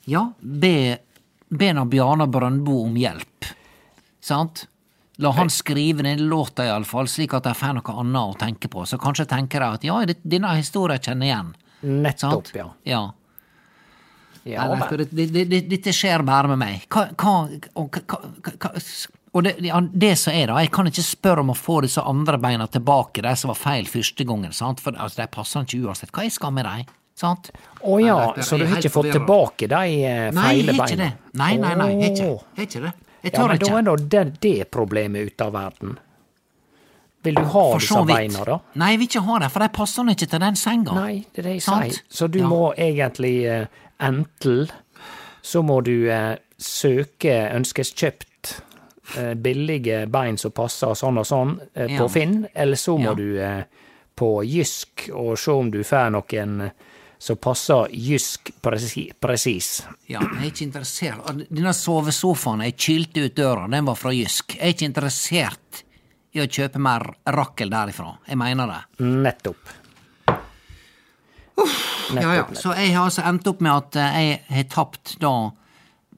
ja, 0.07 0.31
be, 0.41 0.97
be 1.49 1.73
Bjarne 1.85 2.27
Brøndbo 2.27 2.83
om 2.85 2.95
hjelp. 2.95 3.45
Sant? 4.21 4.67
La 5.17 5.31
han 5.35 5.49
skrive 5.49 6.03
den 6.03 6.27
låta 6.29 6.65
iallfall, 6.65 7.07
slik 7.07 7.33
at 7.37 7.43
de 7.43 7.53
får 7.53 7.75
noe 7.77 7.95
annet 8.01 8.21
å 8.21 8.37
tenke 8.39 8.69
på. 8.71 8.85
Så 8.87 8.97
kanskje 8.97 9.27
tenker 9.29 9.59
de 9.59 9.65
at 9.65 9.83
ja, 9.83 9.97
det- 10.05 10.21
denne 10.23 10.55
historien 10.57 10.99
kjenner 10.99 11.25
igjen. 11.27 11.55
Nettopp, 11.81 12.47
Sant? 12.47 12.51
ja. 12.55 12.67
ja. 12.83 13.01
ja 14.43 14.67
Per, 14.89 14.97
det, 15.09 15.25
det, 15.33 15.45
det, 15.49 15.61
dette 15.69 15.93
skjer 15.93 16.23
bare 16.25 16.47
med 16.53 16.61
meg. 16.61 16.85
Hva, 16.89 17.07
hva, 17.17 17.35
og, 17.75 17.97
hva, 18.07 18.71
og 19.31 19.43
det, 19.47 20.15
som 20.19 20.33
er, 20.33 20.47
da, 20.51 20.59
jeg 20.59 20.71
kan 20.75 20.89
ikke 20.89 21.05
spørre 21.05 21.43
om 21.45 21.53
å 21.53 21.57
få 21.57 21.81
disse 21.85 22.01
andre 22.03 22.39
beina 22.41 22.67
tilbake, 22.67 23.23
de 23.23 23.35
som 23.39 23.53
var 23.53 23.59
feil 23.59 23.87
første 23.89 24.25
gangen, 24.27 24.51
sant? 24.55 24.81
for 24.83 24.97
altså, 24.97 25.21
de 25.21 25.29
passer 25.31 25.67
ikke 25.67 25.85
uansett. 25.87 26.11
Hva 26.15 26.25
jeg 26.27 26.35
skal 26.35 26.55
med 26.55 26.67
dem? 26.67 26.89
Sant? 27.21 27.51
Å 27.83 27.99
ja, 28.01 28.17
så 28.41 28.57
du 28.57 28.65
har 28.65 28.79
ikke 28.79 28.91
fått 28.91 29.11
tilbake 29.13 29.67
de 29.69 29.95
eh, 30.07 30.27
Nei, 30.33 30.51
jeg 30.57 30.65
feile 30.65 30.73
har 30.73 30.75
ikke 30.75 30.97
beina? 30.97 31.05
det. 31.05 31.37
Nei, 31.37 31.53
nei, 31.61 31.73
nei, 31.77 31.89
jeg 31.91 32.11
har 32.11 32.13
ikke, 32.17 32.65
ikke 32.65 32.83
det. 32.87 32.93
Jeg 33.23 33.33
Ja, 33.33 33.39
tør 33.39 33.47
men 33.51 33.59
da 33.59 33.77
er 33.77 33.81
nå 33.85 33.95
det, 34.09 34.23
det 34.41 34.71
problemet 34.71 35.27
ute 35.31 35.45
av 35.45 35.53
verden. 35.53 35.97
Vil 37.23 37.35
du 37.37 37.43
ha 37.53 37.65
disse 37.77 38.01
beina, 38.09 38.43
da? 38.47 38.55
Nei, 38.81 38.91
jeg 38.95 38.99
vil 38.99 39.07
ikke 39.11 39.21
ha 39.27 39.35
det, 39.43 39.49
for 39.53 39.59
de 39.61 39.69
passer 39.75 40.09
ikke 40.09 40.27
til 40.31 40.39
den 40.41 40.55
senga. 40.57 40.95
Nei, 40.97 41.25
det 41.35 41.43
er 41.43 41.49
det 41.51 41.53
jeg 41.59 41.61
sier. 41.67 41.99
Så 42.09 42.27
du 42.33 42.39
Ja. 42.39 42.47
må 42.49 42.73
egentlig 42.73 43.35
uh, 43.45 43.67
enten 43.99 44.71
så 45.45 45.61
må 45.61 45.83
du 45.85 46.09
uh, 46.09 46.35
søke 46.57 47.35
ønskes 47.53 47.93
kjøpt 47.97 48.61
eh, 49.17 49.33
billige 49.33 50.07
bein 50.09 50.37
som 50.37 50.51
passer 50.51 50.93
sånn 50.97 51.17
og 51.17 51.25
sånn 51.25 51.55
eh, 51.75 51.87
Ja. 51.89 51.97
på 52.01 52.09
Finn, 52.09 52.47
eller 52.53 52.75
så 52.77 52.97
må 52.97 53.11
Ja. 53.11 53.13
du 53.13 53.65
på 54.15 54.43
Jysk 54.45 55.09
og 55.13 55.37
se 55.37 55.51
om 55.51 55.71
du 55.71 55.83
får 55.83 56.11
noen 56.13 56.71
som 57.21 57.37
passer 57.37 57.91
Jysk 57.93 58.49
presis. 58.61 59.67
Ja, 60.09 60.23
jeg 60.23 60.39
er 60.39 60.47
ikke 60.47 60.65
interessert. 60.65 61.27
Denne 61.51 61.73
sovesofaen 61.77 62.63
jeg 62.65 62.77
kylte 62.81 63.27
ut 63.27 63.35
døra, 63.37 63.67
den 63.69 63.85
var 63.85 63.99
fra 63.99 64.13
Jysk. 64.15 64.55
Jeg 64.57 64.63
er 64.65 64.73
ikke 64.73 64.87
interessert 64.89 65.83
i 66.33 66.41
å 66.41 66.47
kjøpe 66.49 66.81
mer 66.81 67.05
rakkel 67.35 67.69
derifra. 67.69 68.15
Jeg 68.25 68.39
mener 68.41 68.73
det. 68.73 69.05
Nettopp. 69.05 69.75
Ja, 72.17 72.31
ja. 72.39 72.47
Så 72.57 72.73
jeg 72.73 72.95
har 72.95 73.05
altså 73.05 73.27
endt 73.29 73.51
opp 73.51 73.61
med 73.61 73.71
at 73.75 73.99
eh, 74.01 74.17
jeg 74.25 74.39
har 74.49 74.69
tapt 74.71 75.13
da 75.21 75.51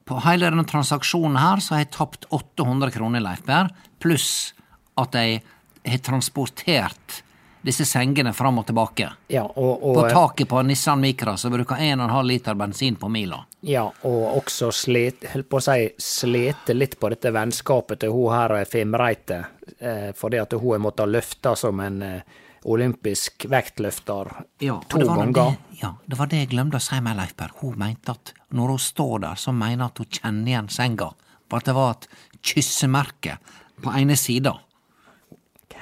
På 0.08 0.22
hele 0.24 0.48
denne 0.48 0.64
transaksjonen 0.68 1.36
her 1.40 1.60
så 1.64 1.74
har 1.74 1.84
jeg 1.84 1.92
tapt 1.98 2.26
800 2.32 2.92
kroner, 2.96 3.22
Leif 3.24 3.44
Berr, 3.44 3.70
pluss 4.00 4.54
at 5.00 5.16
jeg 5.16 5.42
har 5.84 6.02
transportert 6.04 7.23
disse 7.64 7.86
sengene 7.88 8.32
fram 8.36 8.58
og 8.60 8.66
tilbake. 8.68 9.08
Ja, 9.32 9.42
og, 9.44 9.72
og, 9.80 9.94
På 9.96 10.04
taket 10.10 10.48
på 10.48 10.62
Nissan 10.62 11.00
Micra 11.00 11.36
så 11.40 11.50
bruker 11.50 11.80
1,5 11.80 12.22
liter 12.28 12.54
bensin 12.60 12.96
på 13.00 13.08
mila. 13.08 13.40
Ja, 13.64 13.86
og 14.04 14.24
også 14.36 14.68
slet, 14.74 15.24
holdt 15.32 15.48
på 15.48 15.60
å 15.60 15.64
si, 15.64 15.88
slete 15.98 16.76
litt 16.76 16.98
på 17.00 17.08
dette 17.14 17.32
vennskapet 17.32 18.04
til 18.04 18.12
hun 18.12 18.34
her 18.34 18.56
Fimreite, 18.68 19.40
eh, 19.78 20.10
fordi 20.16 20.42
at 20.42 20.52
hun 20.58 20.74
har 20.74 20.84
måttet 20.84 21.12
løfte 21.14 21.54
som 21.56 21.80
en 21.80 22.02
eh, 22.04 22.42
olympisk 22.64 23.46
vektløfter 23.48 24.30
Ja, 24.64 24.78
to 24.88 25.00
ganger. 25.00 25.32
Det, 25.32 25.80
ja, 25.80 25.94
det 26.04 26.20
var 26.20 26.28
det 26.28 26.44
jeg 26.44 26.52
glemte 26.52 26.80
å 26.80 26.84
si 26.84 27.00
med 27.04 27.16
Leif 27.16 27.34
Berr. 27.36 27.56
Hun 27.60 27.78
mente 27.80 28.12
at 28.12 28.34
når 28.56 28.74
hun 28.74 28.84
står 28.92 29.18
der, 29.24 29.40
så 29.40 29.56
mener 29.56 29.88
at 29.88 30.00
hun 30.00 30.08
kjenner 30.08 30.52
igjen 30.52 30.70
senga. 30.72 31.10
For 31.48 31.60
at 31.60 31.68
det 31.68 31.76
var 31.76 31.96
et 31.96 32.08
kyssemerke 32.44 33.38
på 33.84 33.92
ene 33.96 34.16
sida. 34.20 34.56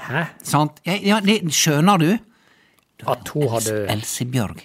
Hæ? 0.08 0.24
Sant? 0.42 0.80
Ja, 0.88 0.96
ja, 1.02 1.20
det 1.24 1.40
skjønner 1.54 1.98
du? 2.02 2.10
At 3.06 3.28
hun 3.34 3.48
hadde 3.50 3.74
Elsebjørg 3.90 4.60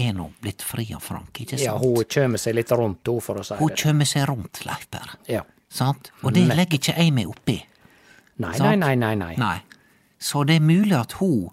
er 0.00 0.12
nå 0.16 0.28
blitt 0.42 0.62
fri 0.64 0.86
av 0.94 1.02
Frank, 1.04 1.34
ikke 1.42 1.58
sant? 1.58 1.64
Ja, 1.66 1.74
hun 1.78 2.04
kjem 2.10 2.36
seg 2.38 2.54
litt 2.56 2.70
rundt, 2.74 3.06
hun, 3.10 3.20
for 3.22 3.40
å 3.40 3.44
si 3.46 3.56
Hun 3.58 3.70
det. 3.72 3.78
kjømmer 3.82 4.08
seg 4.08 4.28
rundt, 4.30 4.62
Leif 4.66 4.86
Per. 4.90 5.16
Ja. 5.30 5.42
Sant? 5.70 6.10
Og 6.22 6.32
det 6.34 6.46
legger 6.48 6.78
ikke 6.78 6.94
jeg 6.98 7.12
meg 7.14 7.30
oppi. 7.30 7.58
Nei, 8.40 8.54
nei, 8.58 8.76
nei, 8.80 8.94
nei, 8.98 9.14
nei. 9.18 9.34
Nei. 9.38 9.56
Så 10.20 10.44
det 10.48 10.56
er 10.60 10.64
mulig 10.64 10.94
at 10.96 11.12
hun, 11.20 11.50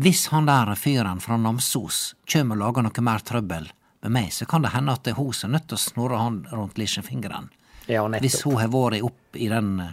hvis 0.00 0.26
han 0.32 0.46
der 0.48 0.72
fyren 0.78 1.20
fra 1.22 1.36
Namsos 1.40 2.14
kjem 2.30 2.54
og 2.54 2.60
lager 2.62 2.86
noe 2.86 3.04
mer 3.06 3.24
trøbbel 3.24 3.68
med 4.04 4.12
meg, 4.16 4.30
så 4.34 4.46
kan 4.48 4.64
det 4.64 4.72
hende 4.74 4.94
at 4.94 5.04
det 5.06 5.14
er 5.14 5.20
hun 5.20 5.32
som 5.36 5.50
er 5.50 5.58
nødt 5.58 5.68
til 5.72 5.78
å 5.78 5.82
snurre 5.84 6.20
han 6.20 6.40
rundt 6.52 6.78
lillefingeren. 6.80 7.50
Ja, 7.88 8.04
Hvis 8.08 8.40
hun 8.46 8.56
har 8.60 8.70
vært 8.72 9.02
opp 9.04 9.36
i 9.36 9.48
den 9.52 9.74
eh, 9.84 9.92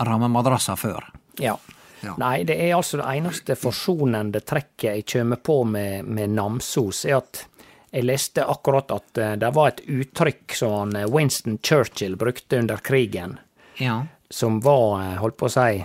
rammemadrassa 0.00 0.76
før. 0.80 1.10
Ja. 1.40 1.56
Ja. 2.00 2.14
Nei, 2.18 2.42
det 2.46 2.54
er 2.62 2.76
altså 2.76 3.00
det 3.00 3.06
eneste 3.18 3.56
forsonende 3.58 4.40
trekket 4.46 4.90
jeg 4.92 5.06
kommer 5.12 5.36
på 5.42 5.62
med, 5.66 6.04
med 6.06 6.30
Namsos, 6.30 7.04
er 7.04 7.18
at 7.18 7.44
jeg 7.90 8.04
leste 8.04 8.44
akkurat 8.44 8.90
at 8.92 9.18
eh, 9.18 9.34
det 9.40 9.48
var 9.56 9.70
et 9.72 9.80
uttrykk 9.88 10.56
som 10.58 10.92
eh, 10.96 11.08
Winston 11.08 11.58
Churchill 11.62 12.16
brukte 12.20 12.58
under 12.58 12.76
krigen, 12.76 13.38
Ja. 13.78 14.06
som 14.30 14.60
var, 14.60 15.00
eh, 15.02 15.16
holdt 15.22 15.36
på 15.40 15.48
å 15.48 15.54
si, 15.54 15.84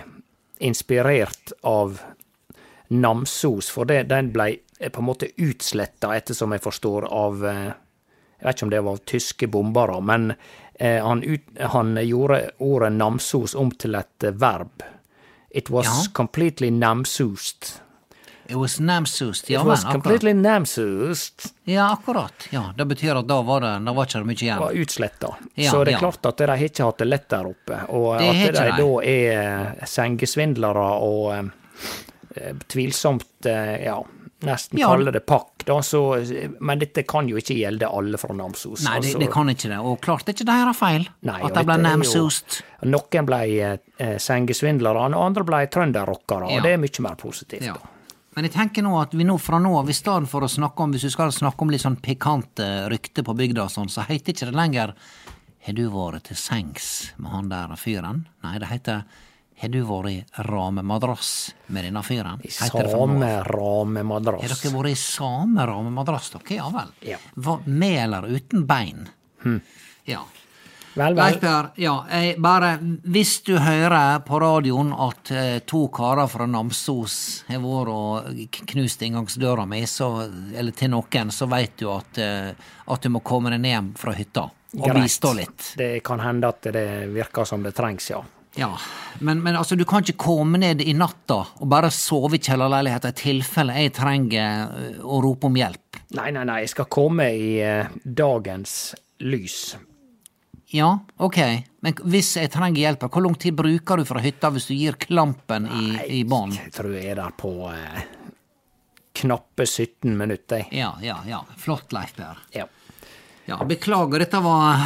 inspirert 0.60 1.52
av 1.62 2.00
Namsos, 2.88 3.70
for 3.72 3.88
det, 3.88 4.02
den 4.12 4.30
ble 4.32 4.58
på 4.78 5.00
en 5.00 5.08
måte 5.08 5.30
utsletta, 5.40 6.12
ettersom 6.16 6.52
jeg 6.52 6.62
forstår, 6.62 7.08
av 7.10 7.40
Jeg 7.44 8.48
vet 8.48 8.56
ikke 8.58 8.64
om 8.66 8.70
det 8.70 8.80
var 8.84 8.92
av 8.92 9.04
tyske 9.08 9.46
bombere, 9.48 10.00
men 10.04 10.34
han, 10.78 11.22
ut, 11.22 11.42
han 11.72 11.94
gjorde 11.96 12.50
ordet 12.58 12.92
Namsos 12.92 13.54
om 13.54 13.70
til 13.70 13.94
et 13.96 14.26
verb. 14.36 14.82
It 15.54 15.70
was 15.70 15.86
Ja. 15.86 16.10
completely 16.12 16.70
namsoost. 16.70 17.80
It 18.46 18.56
was 18.60 18.78
namsoost, 18.80 19.46
Ja, 19.50 19.60
It 19.60 19.66
was 19.66 19.84
completely 19.84 20.32
namsoost. 20.34 21.54
Ja, 21.64 21.92
akkurat. 21.92 22.48
Ja, 22.50 22.72
Det 22.76 22.84
betyr 22.90 23.16
at 23.18 23.26
da 23.30 23.38
var 23.42 23.60
det, 23.64 23.70
da 23.86 23.92
var 23.96 24.04
ikke 24.04 24.18
det 24.20 24.26
mye 24.26 24.58
var 24.58 24.72
igjen. 24.72 24.82
utsletta. 24.82 25.30
Ja, 25.54 25.70
så 25.70 25.84
det 25.84 25.94
er 25.94 25.96
ja. 25.96 25.98
klart 26.02 26.26
at 26.26 26.36
de 26.42 26.46
har 26.50 26.56
ikke 26.66 26.84
hatt 26.84 26.98
det 26.98 27.06
lett 27.08 27.28
der 27.32 27.46
oppe. 27.48 27.78
Og 27.88 28.18
Det 28.18 28.28
at 28.50 28.54
de 28.58 28.82
da 28.82 28.90
er 29.00 29.72
eh, 29.80 29.86
sengesvindlere 29.86 30.84
og 31.00 31.32
eh, 32.36 32.52
tvilsomt 32.68 33.46
eh, 33.46 33.84
ja, 33.86 33.96
nesten 34.46 34.78
Ja. 34.78 34.88
kalle 34.92 35.12
det 35.12 35.24
pakk, 35.26 35.64
da, 35.64 35.78
så 35.82 36.00
Men 36.60 36.78
dette 36.78 37.02
kan 37.08 37.28
jo 37.28 37.36
ikke 37.36 37.56
gjelde 37.56 37.88
alle 37.88 38.18
fra 38.18 38.34
Namsos. 38.34 38.84
Nei, 38.84 39.00
det, 39.00 39.08
altså. 39.14 39.18
det 39.24 39.30
kan 39.32 39.48
ikke 39.48 39.68
det. 39.72 39.78
Og 39.80 40.00
klart 40.00 40.24
det 40.26 40.34
ikke 40.36 40.46
deres 40.50 40.76
feil 40.78 41.08
Nei, 41.22 41.40
at 41.42 41.54
de 41.54 41.64
ble 41.64 41.76
Namsost. 41.82 42.60
Noen 42.84 43.26
ble 43.26 43.40
eh, 43.98 44.18
sengesvindlere, 44.18 45.08
og 45.14 45.24
andre 45.26 45.44
ble 45.44 45.66
trønderrockere, 45.66 46.50
Ja. 46.50 46.56
og 46.56 46.62
det 46.62 46.72
er 46.72 46.78
mye 46.78 47.00
mer 47.08 47.16
positivt. 47.16 47.62
Ja. 47.66 47.76
Men 48.36 48.44
jeg 48.48 48.52
tenker 48.56 48.82
nå 48.82 48.96
at 49.00 49.12
vi 49.14 49.22
nå 49.22 49.36
fra 49.38 49.60
nå 49.62 49.76
av, 49.78 49.88
i 49.88 49.94
stedet 49.94 50.26
for 50.28 50.42
å 50.42 50.48
snakke 50.50 50.82
om, 50.82 50.90
hvis 50.92 51.02
du 51.06 51.10
skal 51.10 51.30
snakke 51.30 51.62
om 51.62 51.70
litt 51.70 51.80
sånn 51.84 52.00
pikante 52.02 52.88
rykter 52.90 53.22
på 53.22 53.34
bygda 53.38 53.62
og 53.68 53.70
sånn, 53.70 53.88
så 53.88 54.02
heter 54.08 54.32
ikke 54.34 54.50
det 54.50 54.56
lenger 54.58 54.94
Har 55.64 55.72
du 55.72 55.88
vært 55.88 56.24
til 56.24 56.36
sengs 56.36 57.12
med 57.16 57.30
han 57.30 57.48
der 57.48 57.68
fyren? 57.80 58.26
Nei, 58.42 58.58
det 58.58 58.68
heter 58.68 59.04
Har 59.62 59.70
du 59.70 59.80
vært 59.86 60.10
i 60.10 60.16
ramemadrass 60.48 61.32
med 61.72 61.86
denne 61.86 62.02
fyren? 62.04 62.40
I 62.42 62.50
same 62.50 62.68
av. 62.68 62.74
Har 62.74 64.48
dere 64.50 64.72
vært 64.74 64.90
i 64.90 64.96
samme 64.98 65.66
ramemadrass, 65.70 66.32
dere? 66.34 66.56
Ja 66.58 66.70
vel. 66.74 66.94
Ja. 67.14 67.20
Hva, 67.34 67.60
med 67.66 68.00
eller 68.04 68.26
uten 68.34 68.66
bein? 68.66 69.06
Ja. 70.10 70.24
Vel, 70.94 71.14
Leif 71.18 71.34
vel. 71.34 71.40
Per, 71.42 71.68
ja, 71.82 71.94
jeg 72.06 72.36
bare 72.38 72.76
Hvis 73.10 73.40
du 73.42 73.56
hører 73.58 74.20
på 74.26 74.38
radioen 74.38 74.92
at 74.94 75.30
eh, 75.34 75.56
to 75.66 75.88
karer 75.94 76.28
fra 76.30 76.46
Namsos 76.46 77.16
har 77.48 77.58
vært 77.64 77.90
og 77.90 78.60
knust 78.70 79.02
inngangsdøra 79.02 79.66
mi, 79.66 79.82
så, 79.90 80.10
eller 80.54 80.76
til 80.76 80.92
noen, 80.94 81.32
så 81.34 81.48
veit 81.50 81.74
du 81.82 81.88
at, 81.90 82.20
eh, 82.22 82.52
at 82.86 83.02
du 83.02 83.10
må 83.10 83.24
komme 83.26 83.50
deg 83.54 83.64
ned 83.64 83.90
fra 83.98 84.14
hytta 84.14 84.46
og 84.74 84.86
Greit. 84.86 85.02
bistå 85.02 85.34
litt. 85.34 85.72
Det 85.78 85.98
kan 86.06 86.22
hende 86.22 86.50
at 86.50 86.70
det 86.74 86.86
virker 87.14 87.46
som 87.46 87.62
det 87.66 87.74
trengs, 87.74 88.10
ja. 88.10 88.22
Ja, 88.54 88.70
men, 89.18 89.42
men 89.42 89.56
altså, 89.56 89.76
du 89.76 89.84
kan 89.84 90.04
ikke 90.04 90.18
komme 90.26 90.58
ned 90.62 90.82
i 90.82 90.94
natta 90.94 91.40
og 91.58 91.70
bare 91.70 91.90
sove 91.94 92.38
i 92.38 92.42
kjellerleiligheta 92.42 93.10
i 93.10 93.16
tilfelle 93.18 93.78
jeg 93.82 93.94
trenger 93.96 94.68
eh, 94.68 95.00
å 95.02 95.18
rope 95.24 95.50
om 95.50 95.58
hjelp. 95.58 95.98
Nei, 96.14 96.28
nei, 96.34 96.44
nei, 96.46 96.60
jeg 96.62 96.74
skal 96.74 96.90
komme 96.92 97.26
i 97.34 97.56
eh, 97.64 97.90
dagens 98.04 98.94
lys. 99.26 99.58
Ja, 100.74 100.90
ok, 101.22 101.38
men 101.86 101.98
hvis 102.10 102.32
jeg 102.38 102.50
trenger 102.54 102.82
hjelp, 102.82 103.06
hvor 103.06 103.22
lang 103.22 103.36
tid 103.38 103.54
bruker 103.58 104.00
du 104.00 104.06
fra 104.08 104.22
hytta 104.22 104.50
hvis 104.54 104.70
du 104.70 104.74
gir 104.74 104.98
klampen 104.98 105.68
i, 105.70 105.86
i 106.20 106.22
bånn? 106.26 106.54
Jeg 106.56 106.74
tror 106.74 106.94
jeg 106.94 107.12
er 107.12 107.20
der 107.20 107.34
på 107.38 107.52
eh, 107.70 108.00
knappe 109.22 109.66
17 109.66 110.14
minutter. 110.18 110.66
Ja, 110.74 110.94
ja, 111.02 111.20
ja. 111.30 111.44
Flott, 111.58 111.94
Leif 111.94 112.14
Per. 112.18 112.42
Ja. 112.54 112.66
Ja, 113.44 113.58
beklager, 113.68 114.22
dette 114.22 114.40
var, 114.40 114.80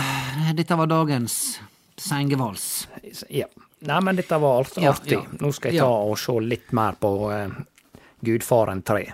dette 0.57 0.77
var 0.77 0.89
dagens 0.91 1.61
sengevals. 2.01 2.89
Ja. 3.31 3.47
Nei, 3.87 4.01
men 4.03 4.17
dette 4.19 4.39
var 4.43 4.59
alt 4.59 4.77
Ja, 4.83 4.91
artig. 4.91 5.13
ja. 5.19 5.39
Nå 5.41 5.53
skal 5.55 5.73
jeg 5.73 5.81
ta 5.85 5.87
og 5.89 6.19
se 6.19 6.33
litt 6.43 6.73
mer 6.75 6.97
på 6.99 7.13
eh, 7.33 7.49
Gudfaren 8.27 8.83
3. 8.83 9.05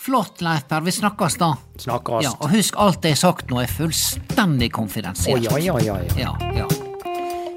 Flott, 0.00 0.40
Leif 0.40 0.64
Per. 0.68 0.80
Vi 0.80 0.92
snakkes 0.96 1.36
da. 1.36 1.50
Snakkes. 1.76 2.24
Ja, 2.24 2.30
og 2.40 2.48
husk, 2.54 2.76
alt 2.80 3.04
jeg 3.04 3.12
har 3.12 3.20
sagt 3.20 3.50
nå 3.52 3.60
er 3.60 3.68
fullstendig 3.68 4.70
konfidensielt. 4.72 5.50
Oh, 5.52 5.58
ja, 5.60 5.76
ja, 5.84 5.98
ja, 6.16 6.32
ja. 6.56 6.68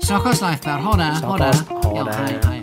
Snakkes, 0.04 0.42
Leif 0.44 0.62
Per. 0.66 0.84
Ha 0.84 0.98
det. 1.00 1.12
Ha 1.24 1.38
det. 1.40 1.54
Ha 1.72 2.04
det. 2.04 2.16
hei, 2.20 2.36
hei, 2.50 2.63